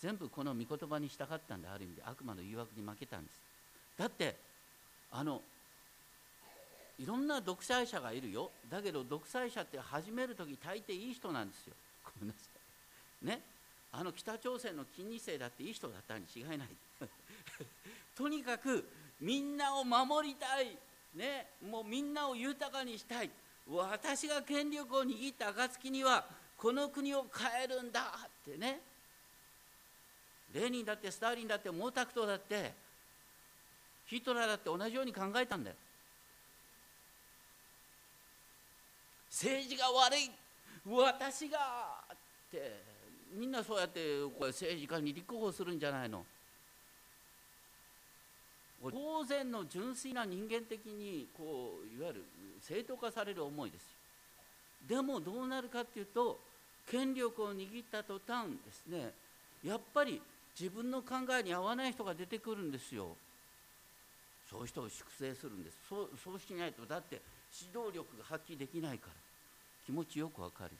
[0.00, 3.32] 全部この御言葉に従ったんである意味で悪魔の誘惑に負けたんです。
[3.98, 4.36] だって
[5.12, 5.42] あの
[6.98, 8.50] いろんな独裁者がいるよ。
[8.70, 11.74] だけど独裁者って始める時大抵いい人なんですよ。
[12.04, 12.40] ごめんなさ
[13.22, 13.26] い。
[13.26, 13.42] ね。
[13.92, 16.68] あの北朝鮮の金日成だっていい人だったに違いない。
[18.14, 18.88] とにかく
[19.20, 20.76] みんなを守りたい。
[21.14, 21.48] ね。
[21.68, 23.30] もうみんなを豊かにしたい。
[23.68, 26.24] 私が権力を握った暁には
[26.56, 28.80] この国を変えるんだってね。
[30.52, 32.72] レーニンだってスターリンだって毛沢東だって
[34.06, 35.76] ヒトラーだって同じように考えたんだよ。
[39.30, 40.30] 政治が悪い。
[40.86, 41.58] 私が
[42.12, 42.16] っ
[42.50, 42.82] て
[43.32, 44.00] みんなそうやって
[44.38, 46.24] これ政治家に立候補するんじゃないの。
[48.82, 52.24] 当然の純粋な人間的にこういわゆる
[52.62, 53.88] 正当化される思いですよ。
[54.88, 56.38] でもどうなるかっていうと
[56.90, 59.12] 権力を握った途端ですね
[59.62, 60.22] やっぱり
[60.58, 63.08] 自分の考えに合わない人が出てくるんですよ。
[64.50, 65.76] そういう人を粛清するんです。
[65.88, 67.20] そうそうしないとだって
[67.52, 69.12] 指導力が発揮できないから。
[69.86, 70.70] 気持ちよくわかる。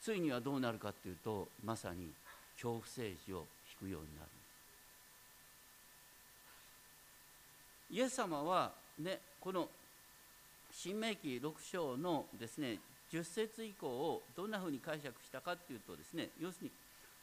[0.00, 2.10] ついにはどうなるかっていうとまさに
[2.54, 3.44] 恐怖政治を
[3.82, 4.37] 引くようになる。
[7.90, 9.68] イエス様はねこの
[10.72, 12.78] 新明記6章のですね
[13.12, 16.70] 10節以降をどんなふうに解釈したかっていうとですね要するに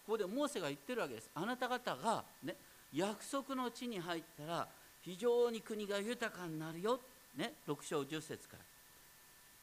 [0.05, 1.29] ここでモーセが言ってるわけです。
[1.33, 2.55] あなた方がね
[2.93, 4.67] 約束の地に入ったら
[5.01, 6.99] 非常に国が豊かになるよ、
[7.35, 8.63] ね、6章10節から。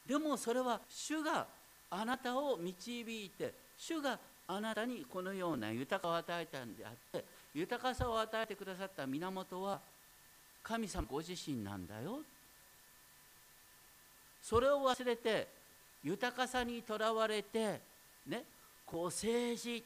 [0.06, 1.46] でもそれは主が
[1.90, 9.80] あなたを導いて主があなたにこのような豊かを与えたんであって豊かさを与えてくださった源は
[10.62, 12.20] 神様ご自身なんだよ。
[14.42, 15.46] それを忘れて
[16.02, 17.80] 豊かさにとらわれて
[18.26, 18.42] ね
[18.84, 19.82] こう政治っ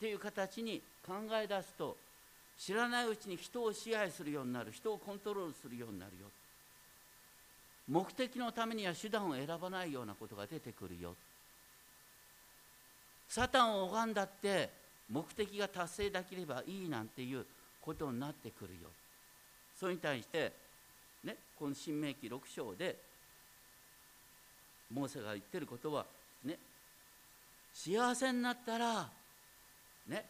[0.00, 1.96] ていう形に考え出すと
[2.58, 6.28] 知らないうちに人を支配するようになる人をコントロールするようになるよ。
[7.88, 11.14] 目的のためには手段を選ばないようなことが出てくるよ。
[13.28, 14.70] サタンを拝んだって
[15.10, 17.44] 目的が達成できればいいなんていう
[17.80, 18.88] ことになってくるよ。
[19.82, 20.52] それに対して
[21.24, 22.96] ねこの新明記6章で
[24.94, 26.06] モーセが言ってることは
[26.44, 26.56] ね
[27.74, 29.08] 幸せになったら
[30.06, 30.24] ね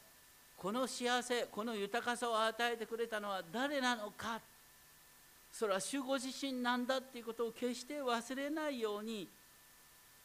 [0.56, 4.40] この幸せこの豊かさを与えてくれたのは誰なのか。
[5.52, 9.28] それは主ご自身なんだっていうことを決して忘れないように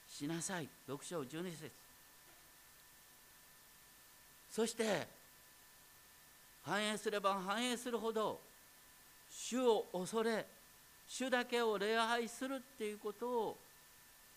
[0.10, 0.70] しなさい。
[0.88, 1.70] 6章12節。
[4.50, 5.06] そして
[6.64, 8.47] 繁栄すれば繁栄するほど
[9.40, 10.46] 主を恐れ
[11.08, 13.58] 主だけを礼拝するっていうことを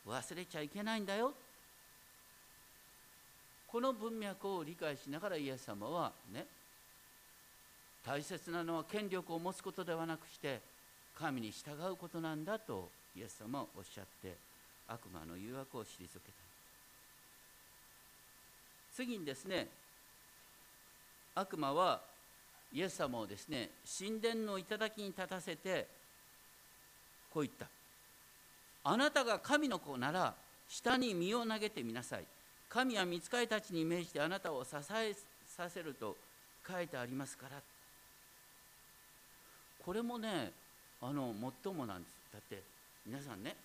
[0.07, 1.33] 忘れちゃいけないんだよ。
[3.67, 6.45] この文脈を理解しながらイエス様はね
[8.05, 10.61] 大切なのは権力を持つことではなくして
[11.17, 14.35] 神に従うことなんだとイエス様はおっしゃって
[14.89, 16.21] 悪魔の誘惑を退けた。
[18.95, 19.69] 次にですね
[21.35, 22.10] 悪魔は
[22.73, 25.87] イエス様をですね神殿の頂に立たせて
[27.33, 27.67] こう言った。
[28.83, 30.35] あなたが神の子なら
[30.69, 32.25] 下に身を投げてみなさい。
[32.69, 35.15] 神は御使いたちに命じてあなたを支え
[35.47, 36.17] させると
[36.67, 37.61] 書いてありますから。
[39.85, 40.53] これもね
[41.03, 42.15] あの最もなんです。
[42.33, 42.63] だって
[43.07, 43.57] 皆さんね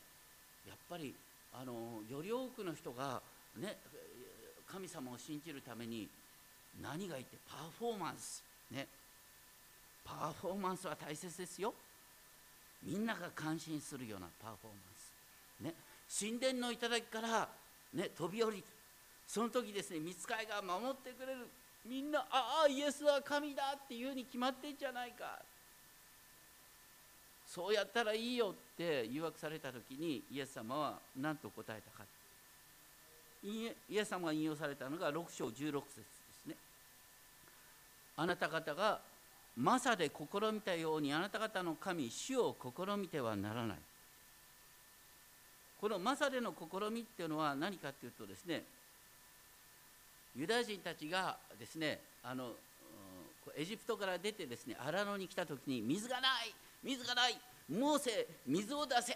[0.67, 1.13] やっぱり
[1.53, 3.21] あのより多くの人が
[3.57, 3.77] ね
[4.71, 6.07] 神様を信じるために
[6.81, 8.43] 何がいいってパフォーマンス。
[8.71, 8.88] ね。
[10.04, 11.73] パフォーマンスは大切ですよ。
[12.84, 15.63] みんなが感心するようなパフォーマンス。
[15.63, 15.73] ね。
[16.08, 17.49] 神殿の頂から
[17.93, 18.63] ね飛び降り
[19.28, 21.47] その時ですね見つかいが守ってくれる。
[21.86, 25.39] みんなああイエスは神だっていうに決まってんじゃないか。
[27.47, 32.04] そうやったらいいよって誘惑された時にイエス様は何と答えたか。
[33.43, 36.14] イエス様が引用されたのが6章16節。
[38.17, 38.99] あなた方が
[39.58, 43.78] マサで試みたようにあなた方の神主を試みてはならない。
[45.80, 48.63] このマサでの試みっていうのは何かっていうとですね
[50.36, 52.51] ユダヤ人たちがですねあの
[53.56, 57.38] エジプトから出てですね荒野に来た時に水がない水がない
[57.69, 59.15] モーセ水を出せっ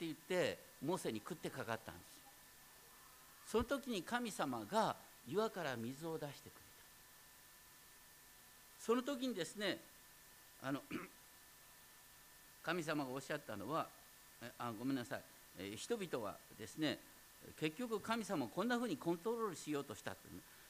[0.00, 2.00] 言ってモーセに食ってかかったんで
[3.46, 3.50] す。
[3.50, 4.94] その時に神様が
[5.26, 6.67] 岩から水を出してくれた。
[8.80, 9.78] その時にですね
[10.62, 10.80] あの
[12.62, 13.86] 神様がおっしゃったのは
[14.58, 15.20] あごめんなさい、
[15.58, 16.98] え人々はですね
[17.58, 20.14] 結局神様をこんなふうにコントロールしようとした、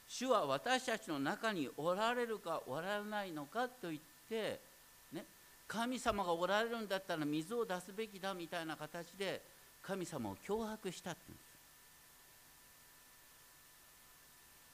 [0.07, 4.59] 主は私たちの中におられるかおられないのかと言って
[5.13, 5.25] ね
[5.67, 9.41] 神様がおられるんだったら水を出すべきだみたいな形で
[9.81, 11.19] 神様を脅迫したって。
[11.27, 11.49] 言うんです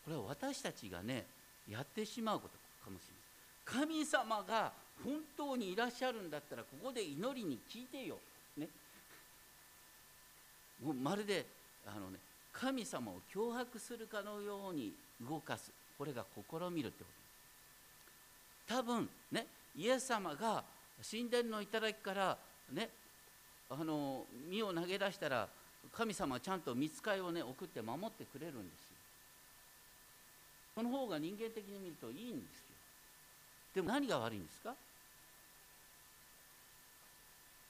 [0.06, 1.26] これは私たちがね
[1.68, 3.25] やってしまうことかもしれない
[3.66, 4.72] 神様が
[5.04, 8.18] 本当にいらっしゃるんだったらここで祈りに聞いてよ、
[8.58, 8.68] ね、
[10.84, 11.46] もうまるで
[11.86, 12.20] あの、ね、
[12.54, 14.94] 神様を脅迫するかのように
[15.28, 15.72] 動かす。
[15.98, 17.10] これが試みるってこ
[18.68, 18.76] と。
[18.76, 20.64] 多分ねイエス様が
[21.10, 22.38] 神殿の頂から
[22.72, 22.90] ね
[23.70, 25.48] あの身を投げ出したら
[25.94, 28.88] 神様はちゃんと見つかいをね送って守ってくれるんですよ。
[30.76, 32.65] その方が人間的に見るといいんです。
[33.76, 34.74] でも何が悪いんですか？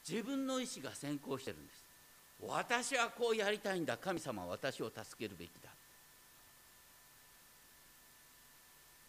[0.08, 1.84] 自分の意思が先行してるんです。
[2.48, 3.98] 私はこうやりたいんだ。
[3.98, 5.70] 神様は私を助けるべきだ。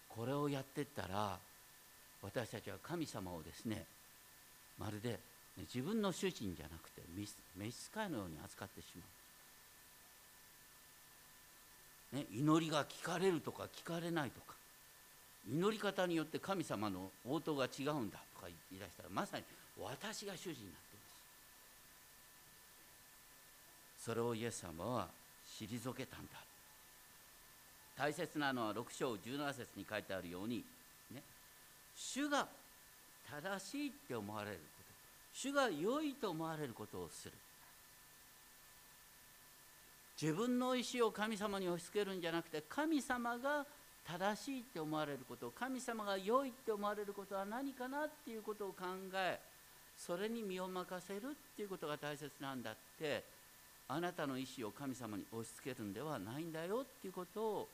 [0.08, 1.38] これをやってったら
[2.22, 3.84] 私たちは神様をですね
[4.78, 5.20] まるで
[5.74, 9.02] 自分の主人じゃなくて召使いのように扱ってしま
[12.14, 14.55] う、ね、祈りが聞かれるとか聞かれないとか。
[15.48, 19.44] 祈り方によって神様の応答が違うんだとか言い出したらまさに
[19.80, 21.06] 私が主人になっていま
[23.98, 24.04] す。
[24.04, 25.08] それをイエス様は
[25.58, 26.32] 退けたんだ。
[27.96, 30.62] 大切なのは6章17節に書いてあるように、
[31.14, 31.22] ね、
[31.96, 32.46] 主が
[33.30, 34.76] 正しいって思われること
[35.32, 37.32] 主が良いと思われることをする。
[40.20, 43.66] 自分の意思を神様に押し付けるんじゃなくて神様が
[44.06, 49.38] 正しいって思われること神様が良いって思われることは何かなっていうことを考え
[49.98, 53.24] それに身を任せるっていうことが大切なんだって
[53.88, 57.68] あなたの意思を神様に押し付けるんではないんだよっていうことを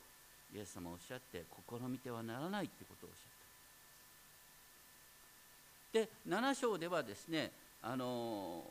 [0.55, 3.27] イエス様おっしゃって試みてはならないっていうことをおっしゃっ
[5.93, 5.99] た。
[5.99, 8.63] で7章ではですねあの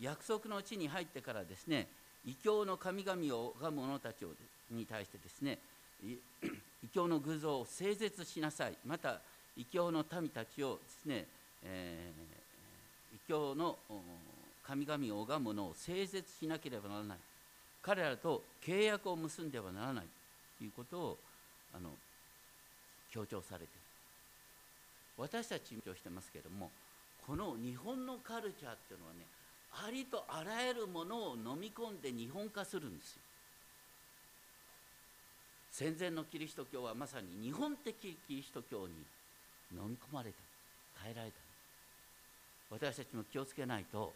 [0.00, 1.86] 約束の地に入ってからですね
[2.26, 4.28] 異教の神々を拝む者たちを
[4.70, 5.58] に対してですね
[6.84, 8.74] 異教の偶像を整絶しなさい。
[8.86, 9.20] また
[9.56, 11.26] 異教の民たちをですね、
[11.64, 13.76] えー、異教の
[14.62, 17.18] 神々を拝む者を整絶しなければならない。
[17.82, 20.04] 彼らと契約を結んではならない。
[20.58, 21.18] ということを
[21.74, 21.90] あの
[23.10, 23.64] 強調されて。
[23.64, 23.78] いる
[25.18, 26.70] 私たち強調してますけれども
[27.26, 29.26] この日本のカルチャーっていうのはね
[29.72, 33.20] ありとあらゆるものを飲み込んで日本化するんですよ。
[35.70, 38.94] 戦前のキリスト教はまさに日本的キリスト教に
[39.72, 40.36] 飲み込まれた
[41.02, 41.36] 変えられた。
[42.70, 44.12] 私たちも気をつけないと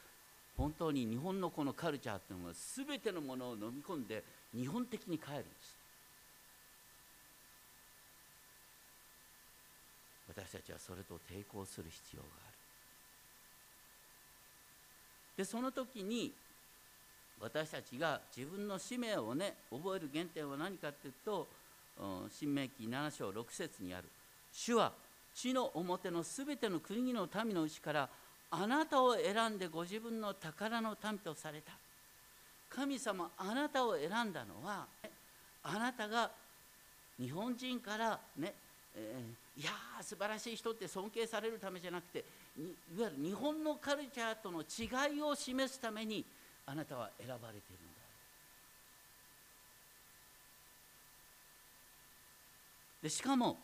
[0.56, 4.22] 本当に日本のこのカルチャーっていうのは全てのものを飲み込んで
[4.54, 5.76] 日本的に変えるんです。
[10.28, 12.52] 私たちはそれと抵抗する必要がある。
[15.36, 16.32] でその時に
[17.42, 21.48] 私たちが自分の使命をね覚える原点は何かっていうと
[22.31, 24.05] 新明記7章6節にある
[24.55, 24.92] 「主は
[25.35, 28.09] 地の表のすべての国の民のうちから
[28.50, 31.73] あなたを選んでご自分の宝の民とされた」
[32.71, 34.87] 神様あなたを選んだのは
[35.64, 36.31] あなたが
[37.21, 38.54] 日本人からね、
[38.94, 42.25] えー、いやー素晴らしい人って尊敬されるためじゃなくて
[42.58, 46.25] いわゆる日本のカルチャーとの違いを示すために
[46.67, 48.02] あなたは選ばれているんだ。
[53.02, 53.58] でしかも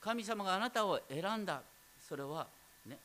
[0.00, 1.62] 神様があなたを選んだ。
[2.08, 2.46] それは
[2.86, 2.98] ね。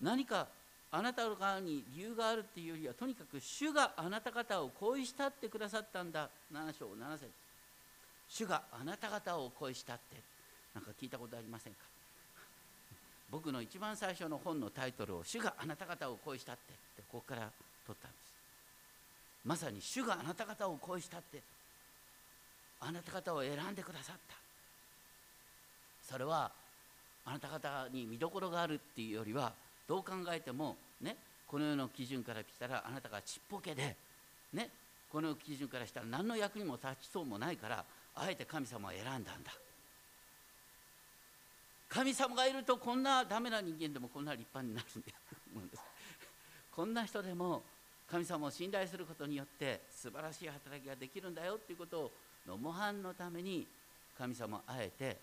[0.00, 0.46] 何か
[0.90, 6.28] あなたの側に理由があるっていうよりはとにかく主があなた方を恋したってくださったんだ。
[6.52, 7.30] 7章7節。
[8.28, 10.16] 主があなた方を恋したって。
[10.74, 11.93] なんか聞いたことありませんか？
[13.30, 17.50] 僕の一番最初の本のタイトルを「主があなた方を恋したって」ってここから
[17.86, 18.34] 取ったんです
[19.44, 21.42] まさに主があなた方を恋したって
[22.80, 24.34] あなた方を選んでくださった
[26.02, 26.50] それは
[27.24, 29.52] あなた方に見どころがあるっていうよりは
[29.86, 31.16] どう考えてもね
[31.46, 33.96] この世の基準から来たらあなたがちっぽけで
[34.52, 34.70] ね
[35.10, 37.84] この基準からしたら何の役にも立ちそうもないから
[38.16, 39.52] あえて神様を選んだんだ。
[41.94, 45.80] 神様がいるとこんなダメな人間でもこんな立派になるんだよ
[46.74, 47.62] こんな人でも
[48.10, 52.10] 神様を信頼することによって素晴らしい働きができるんだよっていうことを
[52.48, 53.64] の模範のために
[54.18, 55.16] 神様あえて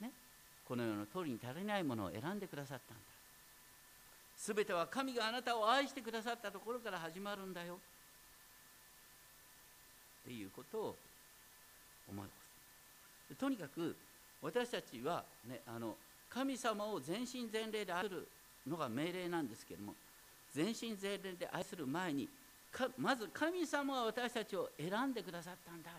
[0.00, 0.10] ね
[0.68, 3.02] この世の通りに足りないものを選んでくださったんだ。
[4.36, 7.78] すべては神があなたを愛してくださったところから始まるんだよ。
[10.22, 10.96] っていうことを
[12.08, 12.30] 思いま
[13.30, 13.34] す。
[13.36, 13.96] とにかく
[14.40, 15.96] 私たちは、ね、あの
[16.32, 18.26] 神様を全身全霊で愛する
[18.66, 19.94] のが命令なんですけれども
[20.54, 22.28] 全身全霊で愛する前に
[22.98, 25.90] まず神様は私たちを選んでくださったんだ。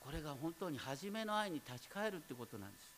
[0.00, 2.90] これが本当に初めの愛に立ち返るってことなんです。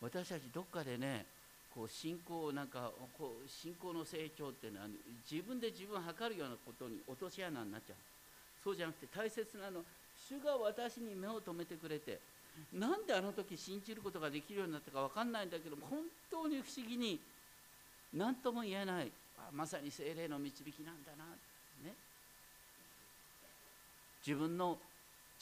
[0.00, 1.26] 私たちどっかでね
[1.74, 4.86] こう信仰なんかこう信仰の成長っていうのは
[5.30, 7.96] 自分で自分を測るようなことに落とし穴になっちゃう。
[8.64, 9.84] そうじゃなくて大切なの
[10.28, 12.18] 主が私に目を留めてくれて
[12.72, 16.00] なんであの時信じることができるようになったか分かんないんだけど本
[16.30, 17.20] 当に不思議に
[18.14, 19.10] 何とも言えない。
[19.52, 21.24] まさに精霊の導きなんだな
[21.84, 21.94] ね。
[24.26, 24.78] 自分の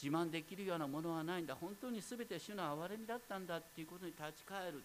[0.02, 1.54] 自慢できるようなものはないんだ。
[1.54, 4.82] 本当に全て主の憐れみだったんだっていうことに立ち返る。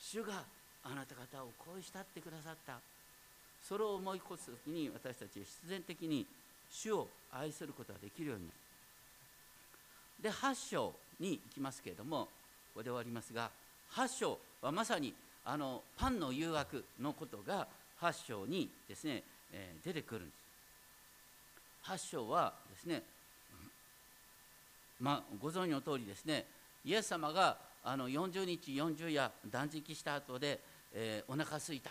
[0.00, 0.42] 主が
[0.84, 2.80] あなた方を恋したってくださった。
[3.62, 6.26] それを思い起こす時に私たちは必然的に
[6.70, 8.67] 主を愛することができるようになる。
[10.22, 12.28] で8章に行きますけれどもこ
[12.76, 13.50] こで終わりますが
[13.94, 15.14] 8章はまさに
[15.44, 17.66] あのパンの誘惑のことが
[18.00, 21.90] 8章にですね、えー、出てくるんです。
[21.90, 23.02] 8章はですね
[25.00, 26.44] まあ、ご存知の通りですね
[26.84, 30.58] イエス様があの40日40夜断食した後で、
[30.92, 31.90] えー、お腹すいた。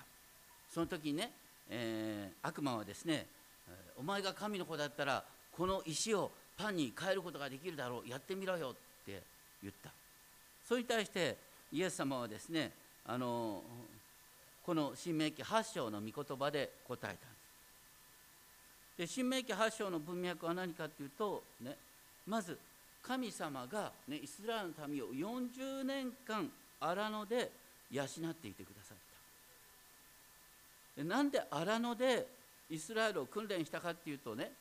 [0.73, 1.31] その時にね、
[1.69, 3.25] えー、悪魔はですね
[3.97, 8.73] お前が神の子だったらこの石をパンに変えることができるだろうやってみろよっ
[9.05, 9.21] て
[9.61, 9.91] 言った。
[10.67, 11.37] それに対して
[11.71, 12.71] イエス様はですね
[13.05, 13.61] あの
[14.65, 17.27] この新明記8章の御言葉で答えたんです。
[18.97, 21.77] で新明記8章の文脈は何かというと、ね、
[22.25, 22.57] まず
[23.03, 26.49] 神様が、ね、イスラエルの民を40年間
[26.79, 27.49] 荒野で
[27.91, 28.97] 養っていてくださっ
[30.97, 31.03] た。
[31.03, 32.27] でなんで荒野で
[32.69, 34.51] イスラエルを訓練したかっていうとね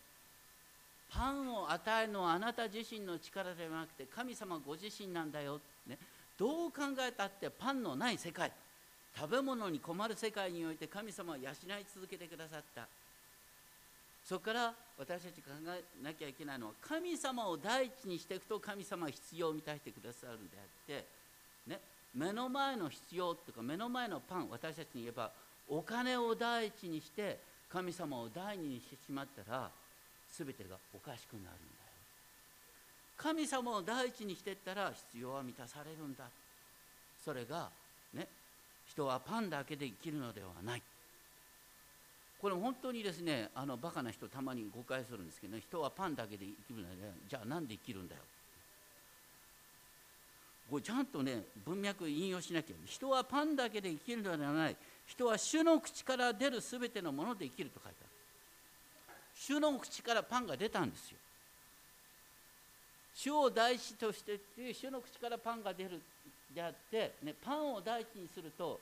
[1.10, 5.98] パンを与えるのはあなた自身の力ではなくて神様ご自身なんだよ、ね、
[6.38, 8.52] どう考えたってパンのない世界。
[9.18, 11.54] 食べ物に困る世界において神様は養い
[11.94, 12.86] 続けてくださった。
[14.28, 21.06] そこから私たち考えなきゃいけないのは神様を第一にしていくと神様は必要を満たしてくださるんであって、
[21.68, 21.80] ね、
[22.12, 25.30] 目の前の必要とか目の前のパン私たちに言えば
[25.68, 27.38] お金を第一にして
[27.70, 29.70] 神様を第二にしてしまったら
[30.32, 31.56] 全てがおかしくなるんだよ。
[33.16, 36.24] 神様を第一にしていったら必要は満たされるんだ。
[37.24, 37.70] それが
[38.14, 38.26] ね
[38.86, 40.82] 人はパンだけで生きるのではない。
[42.40, 46.96] これ本当にですねあのバカな人たまに誤解するんですけど、ね、人はパンだけで生きるので
[47.28, 48.20] じゃあなんで生きるんだよ。
[50.70, 54.76] これちゃんとね文脈引用しなきゃ人はパンだけで生きるのではない。
[55.06, 58.05] 人は主の口から出るすべてのもので生きると書いてある。
[59.38, 61.18] 主の口からパンが出たんですよ。
[63.14, 66.00] 主を第一としてっていう主の口からパンが出る
[66.54, 68.78] であって、ね、パンを第一にすると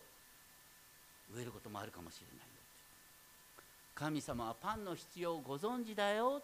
[1.35, 2.55] 植えることもあるかもしれないよ
[3.95, 6.43] 神様はパンの必要をご存知だよ。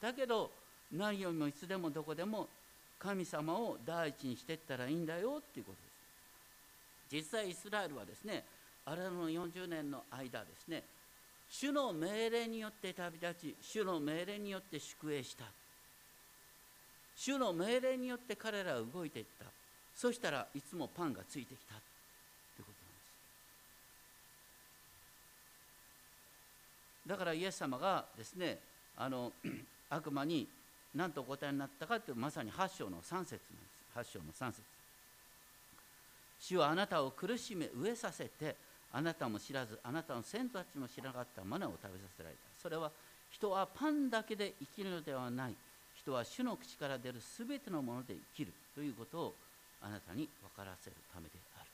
[0.00, 0.50] だけど
[0.92, 2.48] 何よりもいつでもどこでも
[3.00, 5.38] 神様を第一にしていったらいいんだよ。
[5.40, 7.24] っていうことです。
[7.24, 8.44] 実際イスラエルはですね
[8.86, 10.84] あれの40年の間ですね
[11.52, 15.44] 主の命令によって旅立ち主の命令によって宿営した。
[17.14, 19.44] 主の命令によって彼らは動いていった。
[19.94, 21.74] そしたらいつもパンがついてきた。
[21.74, 21.78] っ
[22.56, 23.00] てことなんで
[27.04, 27.08] す。
[27.10, 28.58] だからイエス様がですね
[28.96, 29.30] あの
[29.90, 30.48] 悪魔に
[30.94, 33.38] 何とお答えになったかというまさに8章の3節なんです。
[33.94, 34.62] 8章の3節。
[36.40, 38.56] 主はあなたを苦しめ飢えさせて
[38.92, 42.40] あなたも知らずあなたの先祖たちも知らなかったマナを食べさせられた。
[42.60, 42.90] それは
[43.30, 45.54] 人はパンだけで生きるのではない。
[45.96, 49.34] 人は主の口から出るすべてのもので生きるということを
[49.80, 51.66] あなたに分からせるためである。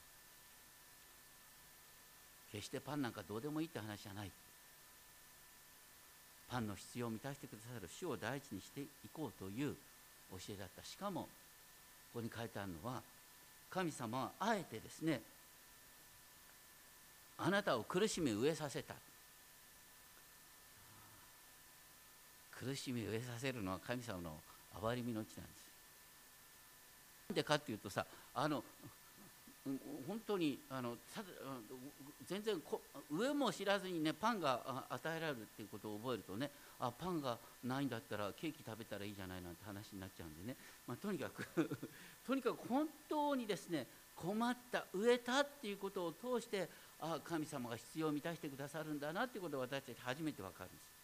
[2.53, 4.31] 決してパンなんかどうでもいいって話じゃない。
[6.51, 7.89] パンの必要を満たしてくださる。
[7.89, 9.75] 主を第一にしていこうという
[10.31, 10.85] 教えだった。
[10.85, 11.29] しかもこ
[12.15, 13.03] こに書いてあるのは
[13.71, 15.21] 神様はあえてですね
[17.39, 18.95] あなたを苦しみ飢えさせた。
[22.59, 24.33] 苦しみ飢えさせるのは神様の
[24.83, 25.69] 憐れみの地なんです。
[27.29, 28.65] なんでかっていうとさあの
[30.07, 30.97] 本当にあの
[32.27, 32.61] 全然
[33.11, 36.51] 上も知らずにねパンが与えられるっていうことを覚えるとね
[36.81, 40.57] あパンがないんだったらケーキ食べたらいいじゃないなんて話になっちゃうんでね、
[40.87, 41.45] まあ、とにかく
[42.27, 46.69] とにかく本当にですね困った植えたっていうことを通して
[47.01, 50.99] あ神様が必要を満たしてくださるんだなっていうことを私たち初めて分かるんです。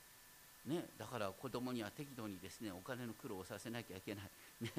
[0.66, 4.30] ね、だから子供には適度にですねお金の苦労をさせなきゃいけない、
[4.62, 4.70] ね、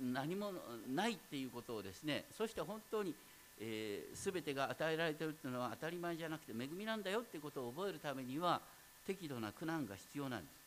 [0.00, 0.52] 何も
[0.92, 3.14] ないっていうことをですねそして本当に、
[3.60, 8.60] えー、全てが与えられているというのは当たり前じゃなくて恵みなんだよっていうことを覚えるためには
[9.06, 10.64] 適度な苦難が必要なんです。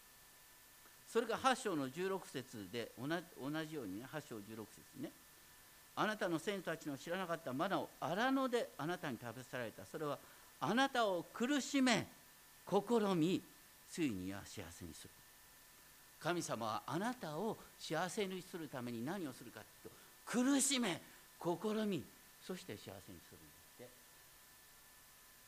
[1.14, 3.08] それが8章の16節で同
[3.66, 5.10] じようにね8章16節ね。
[5.96, 9.86] あなたの先祖たちの知らなかったマナを荒野であなたに食べさられた。
[9.86, 10.20] それは
[10.60, 12.06] あなたを苦しめ
[12.70, 13.42] 試み
[13.90, 15.10] ついには幸せにする。
[16.20, 19.96] 神様はあなたを幸せにするために何をするかというと
[20.26, 21.00] 苦しめ
[21.40, 22.04] 試み
[22.46, 23.90] そして幸せにするんですって。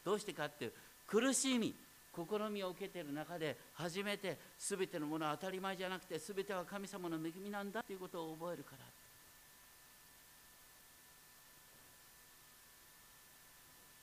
[0.05, 0.74] どうしてかっていう
[1.07, 1.74] 苦しみ
[2.15, 8.86] 試みを受けている中で初めて全てのものは当たり前じゃなくて全ては神様の恵みなんだということを覚えるから。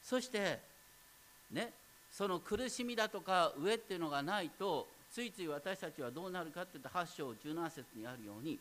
[0.03, 0.61] そして
[1.51, 1.73] ね
[2.13, 4.87] その苦しみだとか上っていうのがないと
[5.17, 8.59] ついつい私たちはどうなるかっていうと8章17節にあるように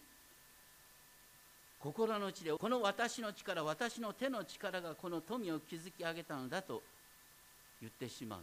[1.78, 6.82] 心の内でこの私の力私の手の力がこの富を築き上げたのだと
[7.82, 8.40] 言ってしまう。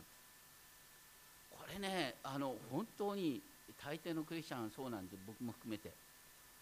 [1.53, 3.41] これねあの本当に
[3.83, 5.91] 大抵のクリスチャンはそうなんで僕も含めて。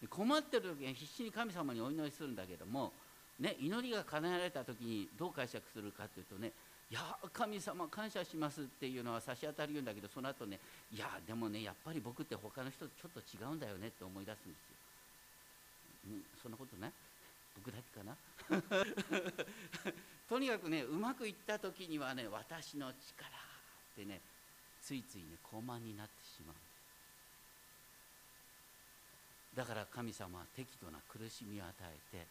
[0.09, 2.93] 困ってる時に必死に神様にお祈りするんだけども、
[3.39, 6.53] ね、祈りが叶えられた時にどう解釈するかというとね
[6.91, 6.99] いや
[7.31, 10.59] 神様感謝しますっていうのは差し当たり言うんだけどその後ね
[10.93, 14.75] いやでもねやっぱり僕って他の人とちょっと違うんだよねって思い出すんですよ。
[16.11, 16.91] うん、そんなことない
[17.55, 18.17] 僕だけかな。
[20.27, 23.31] とにかくねうまくいった時にはね私の力っ
[23.95, 24.19] てね
[24.83, 26.55] ついついね高慢になってしまう。
[29.55, 32.27] だから神様は適度な苦しみを与えて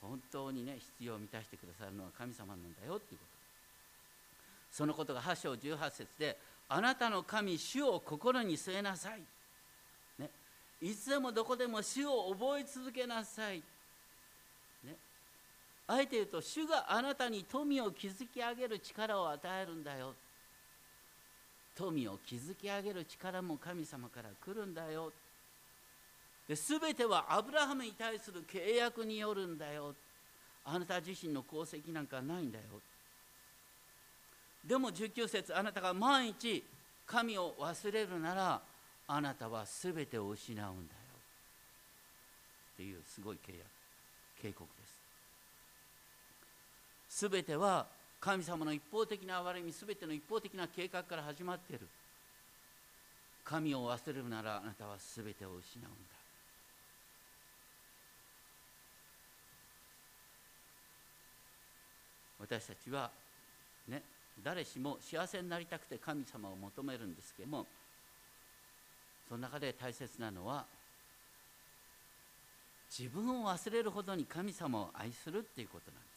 [0.00, 3.31] 本当にね必要を満たしてくださるのは神様なんだよっていうこと。
[4.72, 9.20] そのことが8章18節であなたの神主を心に据えなさい、
[10.18, 10.30] ね、
[10.80, 13.62] いつでもどこでも主を覚え続けなさい、
[14.82, 14.96] ね、
[15.86, 20.14] あえて言うと主があなたに富を築き上げる力を与えるんだよ。
[21.74, 25.12] 富を築き上げる力も神様から来るんだよ。
[26.48, 29.94] で全てはアブラハムに対する契約によるんだよ。
[30.64, 32.64] あなた自身の功績なんかないんだよ。
[34.64, 36.64] でも19節あなたが万一
[37.06, 38.62] 神を忘れるなら
[39.08, 40.72] あなたは全てを失うんだよ。
[42.74, 43.66] っていうすごい契約
[44.40, 44.86] 警告で
[47.08, 47.28] す。
[47.28, 47.86] 全ては
[48.20, 51.88] 神様の一方的な憐れみ全ての一方的な計画から始まっている。
[53.44, 55.88] 神を忘れるならあなたは全てを失うんだ。
[62.38, 63.10] 私たちは
[63.88, 64.02] ね
[64.42, 67.66] 誰しも幸せになりたくて神様を求めるんですけども
[69.28, 70.64] その中で大切なのは
[72.96, 76.12] 自分を忘れるほどに神様を愛するっていうことなんです。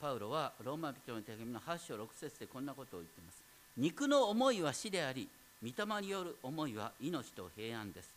[0.00, 3.42] パウロはローマ人の手紙の8章6節でこんなことを言っています。
[3.76, 5.28] 肉の思いは死であり
[5.62, 8.10] 御霊による思いは命と平安です。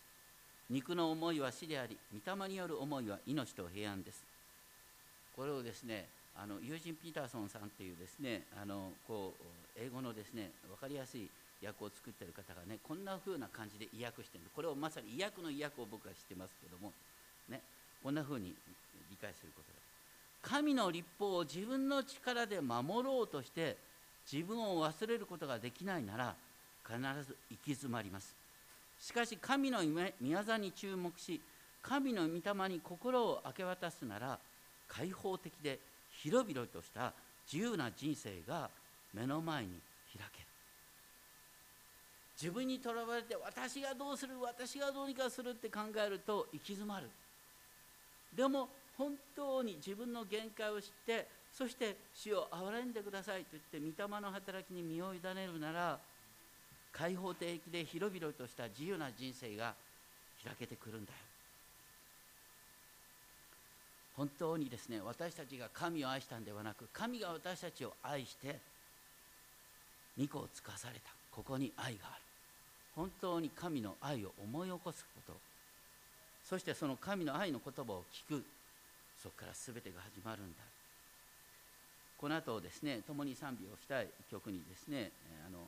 [0.70, 4.24] 肉の思いは死であり御霊による思いは命と平安です。
[5.36, 9.44] これをですねあのユージン・ピーターソンさんっていうですねあのこう
[9.80, 11.30] 英語のですね分かりやすい
[11.64, 14.46] 訳を作ってる方がねこんな風な感じで意訳してる。
[14.56, 16.92] これをまさに意訳の意訳を僕は知ってますけども
[17.50, 17.62] ね
[18.04, 18.56] こんな風に
[19.10, 19.80] 理解することだ
[20.42, 23.78] 神の立法を自分の力で守ろうとして
[24.32, 26.36] 自分を忘れることができないなら
[26.84, 28.36] 必ず行き詰まります。
[29.00, 29.80] しかし神の
[30.20, 31.42] 宮座に注目し
[31.82, 34.38] 神の御霊に心を明け渡すなら
[34.88, 35.80] 開放的で
[36.24, 37.14] 広々とした
[37.52, 38.70] 自由な人生が
[39.14, 39.70] 目の前に
[40.18, 40.46] 開ける。
[42.40, 47.10] 自分にとらわれて私がどうする私がどうにかするって考えると行き詰まる。
[48.36, 56.00] でも本当に自分の限界を知ってそして主を憐れんでくださいと言って御霊の働きに身を委ねるなら
[56.92, 59.74] 開放的で広々とした自由な人生が
[60.44, 61.18] 開けてくるんだよ。
[64.16, 68.60] 本当にですね私たちが神を愛したんではなく神が私たちを愛して
[70.20, 71.12] 御子をつかされた。
[71.32, 72.22] ここに愛がある。
[72.96, 75.38] 本当に神の愛を思い起こすこと。
[76.44, 78.44] そしてその神の愛の言葉を聞く。
[79.22, 80.64] そこから全てが始まるんだ。
[82.22, 85.12] この後ですね共に賛美をしたい曲にですね
[85.48, 85.68] あの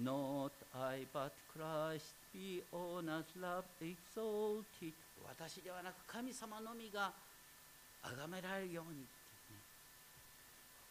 [0.00, 4.94] Not I but Christ be on us love exalted
[5.28, 7.12] 私ではなく神様のみが
[8.02, 9.04] 崇められるように、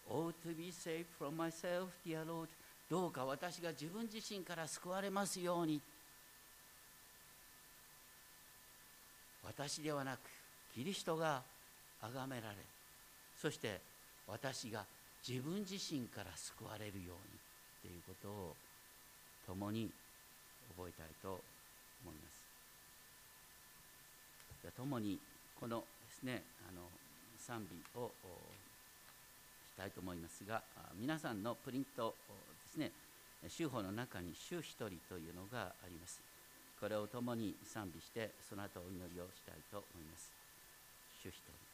[0.09, 2.47] Oh to be saved from myself, dear Lord
[2.89, 5.79] どうか私が自分自身から救われますように。
[9.43, 10.19] 私ではなく
[10.75, 11.41] キリストが
[12.01, 12.55] 崇められ
[13.41, 13.79] そして
[14.27, 14.85] 私が
[15.27, 17.39] 自分自身から救われるように
[17.81, 18.55] ということを
[19.47, 19.89] 共に
[20.77, 21.41] 覚えたいと
[22.03, 22.30] 思います。
[24.75, 25.19] 共に
[25.59, 26.81] このですねあの
[27.37, 28.11] 賛美を
[29.73, 30.61] したいと思いますが
[30.99, 32.13] 皆さんのプリント
[32.65, 32.91] ですね
[33.47, 36.21] 修法の中に週一人というのがあります。
[36.79, 40.31] これを共に賛美してその後お祈りをしたいと思います。
[41.21, 41.70] 週一人。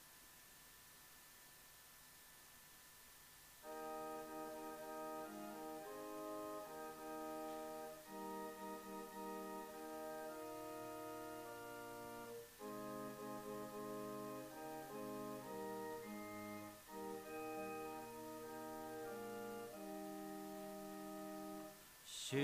[22.30, 22.36] 主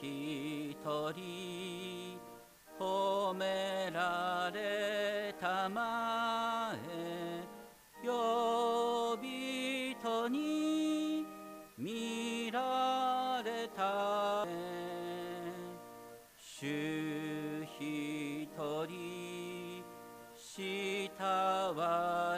[0.00, 0.74] 一
[1.12, 2.18] 人
[2.78, 7.44] 褒められたまえ。
[8.02, 11.26] 呼び人に
[11.76, 14.46] 見られた
[16.34, 18.48] 主一
[18.86, 19.84] 人
[20.34, 21.24] した
[21.72, 22.31] わ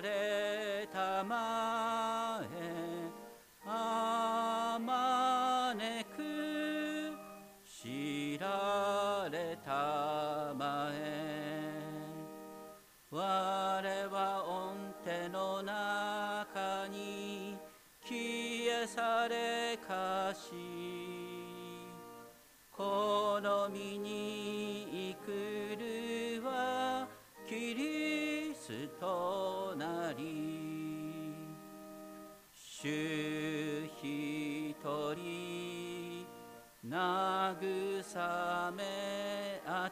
[38.14, 39.90] さめ与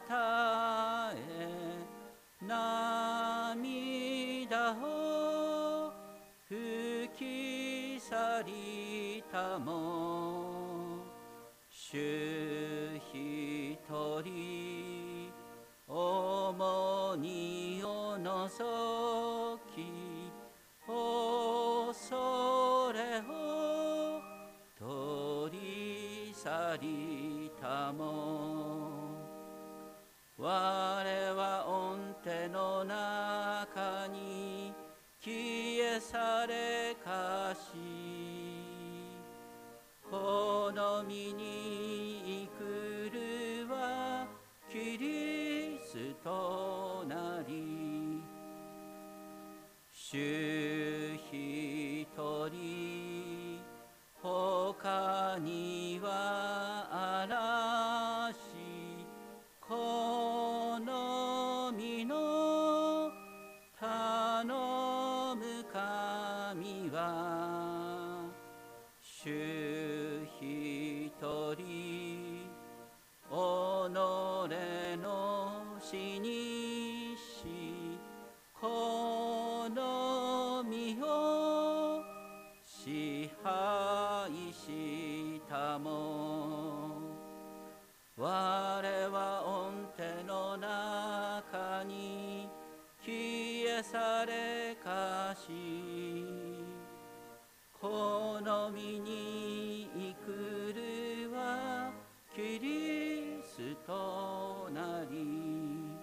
[1.27, 1.75] え
[2.41, 2.55] 涙
[4.81, 5.91] を
[6.47, 10.99] 吹き去りたも
[11.69, 13.77] 主一
[14.23, 15.29] 人
[15.85, 20.31] 重荷を除き
[20.87, 22.52] 細
[31.35, 34.73] は御手の中に
[35.19, 37.77] 消えされかし
[40.09, 44.27] この身にくるは
[44.71, 47.93] キリストなり。
[50.13, 52.07] 主一
[52.49, 53.59] 人
[54.21, 56.72] 他には
[103.93, 105.93] となり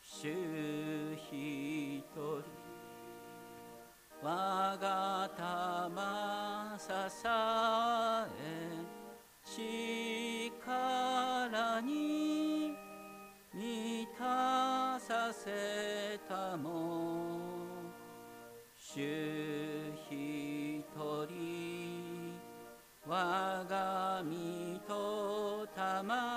[0.00, 0.32] 主
[1.14, 2.42] 一人
[4.22, 6.86] 我が玉支
[7.26, 7.28] え
[9.44, 12.74] 力に
[13.54, 17.38] 満たさせたも。
[18.76, 18.98] 主
[20.10, 20.84] 一
[21.28, 22.34] 人
[23.06, 26.29] 我が身と玉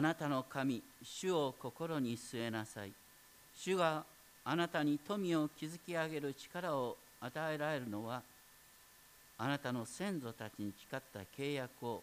[0.00, 2.92] あなたの神主を心に据えなさい。
[3.54, 4.02] 主が
[4.46, 8.22] あなたに富を築き上げる力を与えられるのは
[9.36, 12.02] あなたの先祖たちに誓った契約を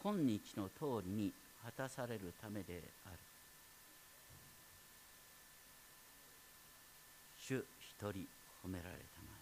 [0.00, 1.32] 今日の通りに
[1.64, 3.18] 果たされるためである。
[7.40, 7.64] 主一
[7.98, 8.28] 人
[8.64, 9.32] 褒められたま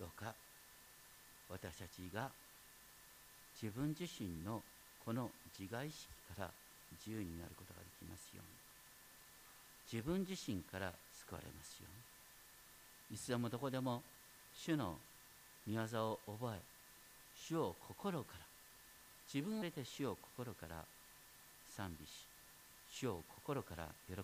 [0.00, 0.02] え。
[0.02, 0.34] どうか
[1.48, 2.28] 私たちが
[3.62, 4.60] 自分自身の
[5.04, 6.50] この自我意識から
[6.98, 8.60] 自由になることができますように。
[9.90, 10.92] 自分自身から
[11.26, 13.16] 救われますように。
[13.16, 14.02] いつでもどこでも
[14.54, 14.96] 主の
[15.66, 16.60] 御業を覚え
[17.34, 18.46] 主を心から
[19.32, 20.84] 自分を入れて主を心から
[21.76, 22.10] 賛美し
[22.90, 24.22] 主を心から喜び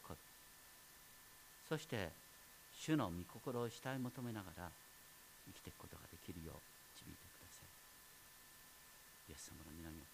[1.68, 2.10] そして
[2.74, 4.70] 主の御心を慕い求めながら
[5.46, 6.60] 生きていくことができるよう
[6.94, 7.70] 導いてください。
[9.30, 10.05] イエス様の皆に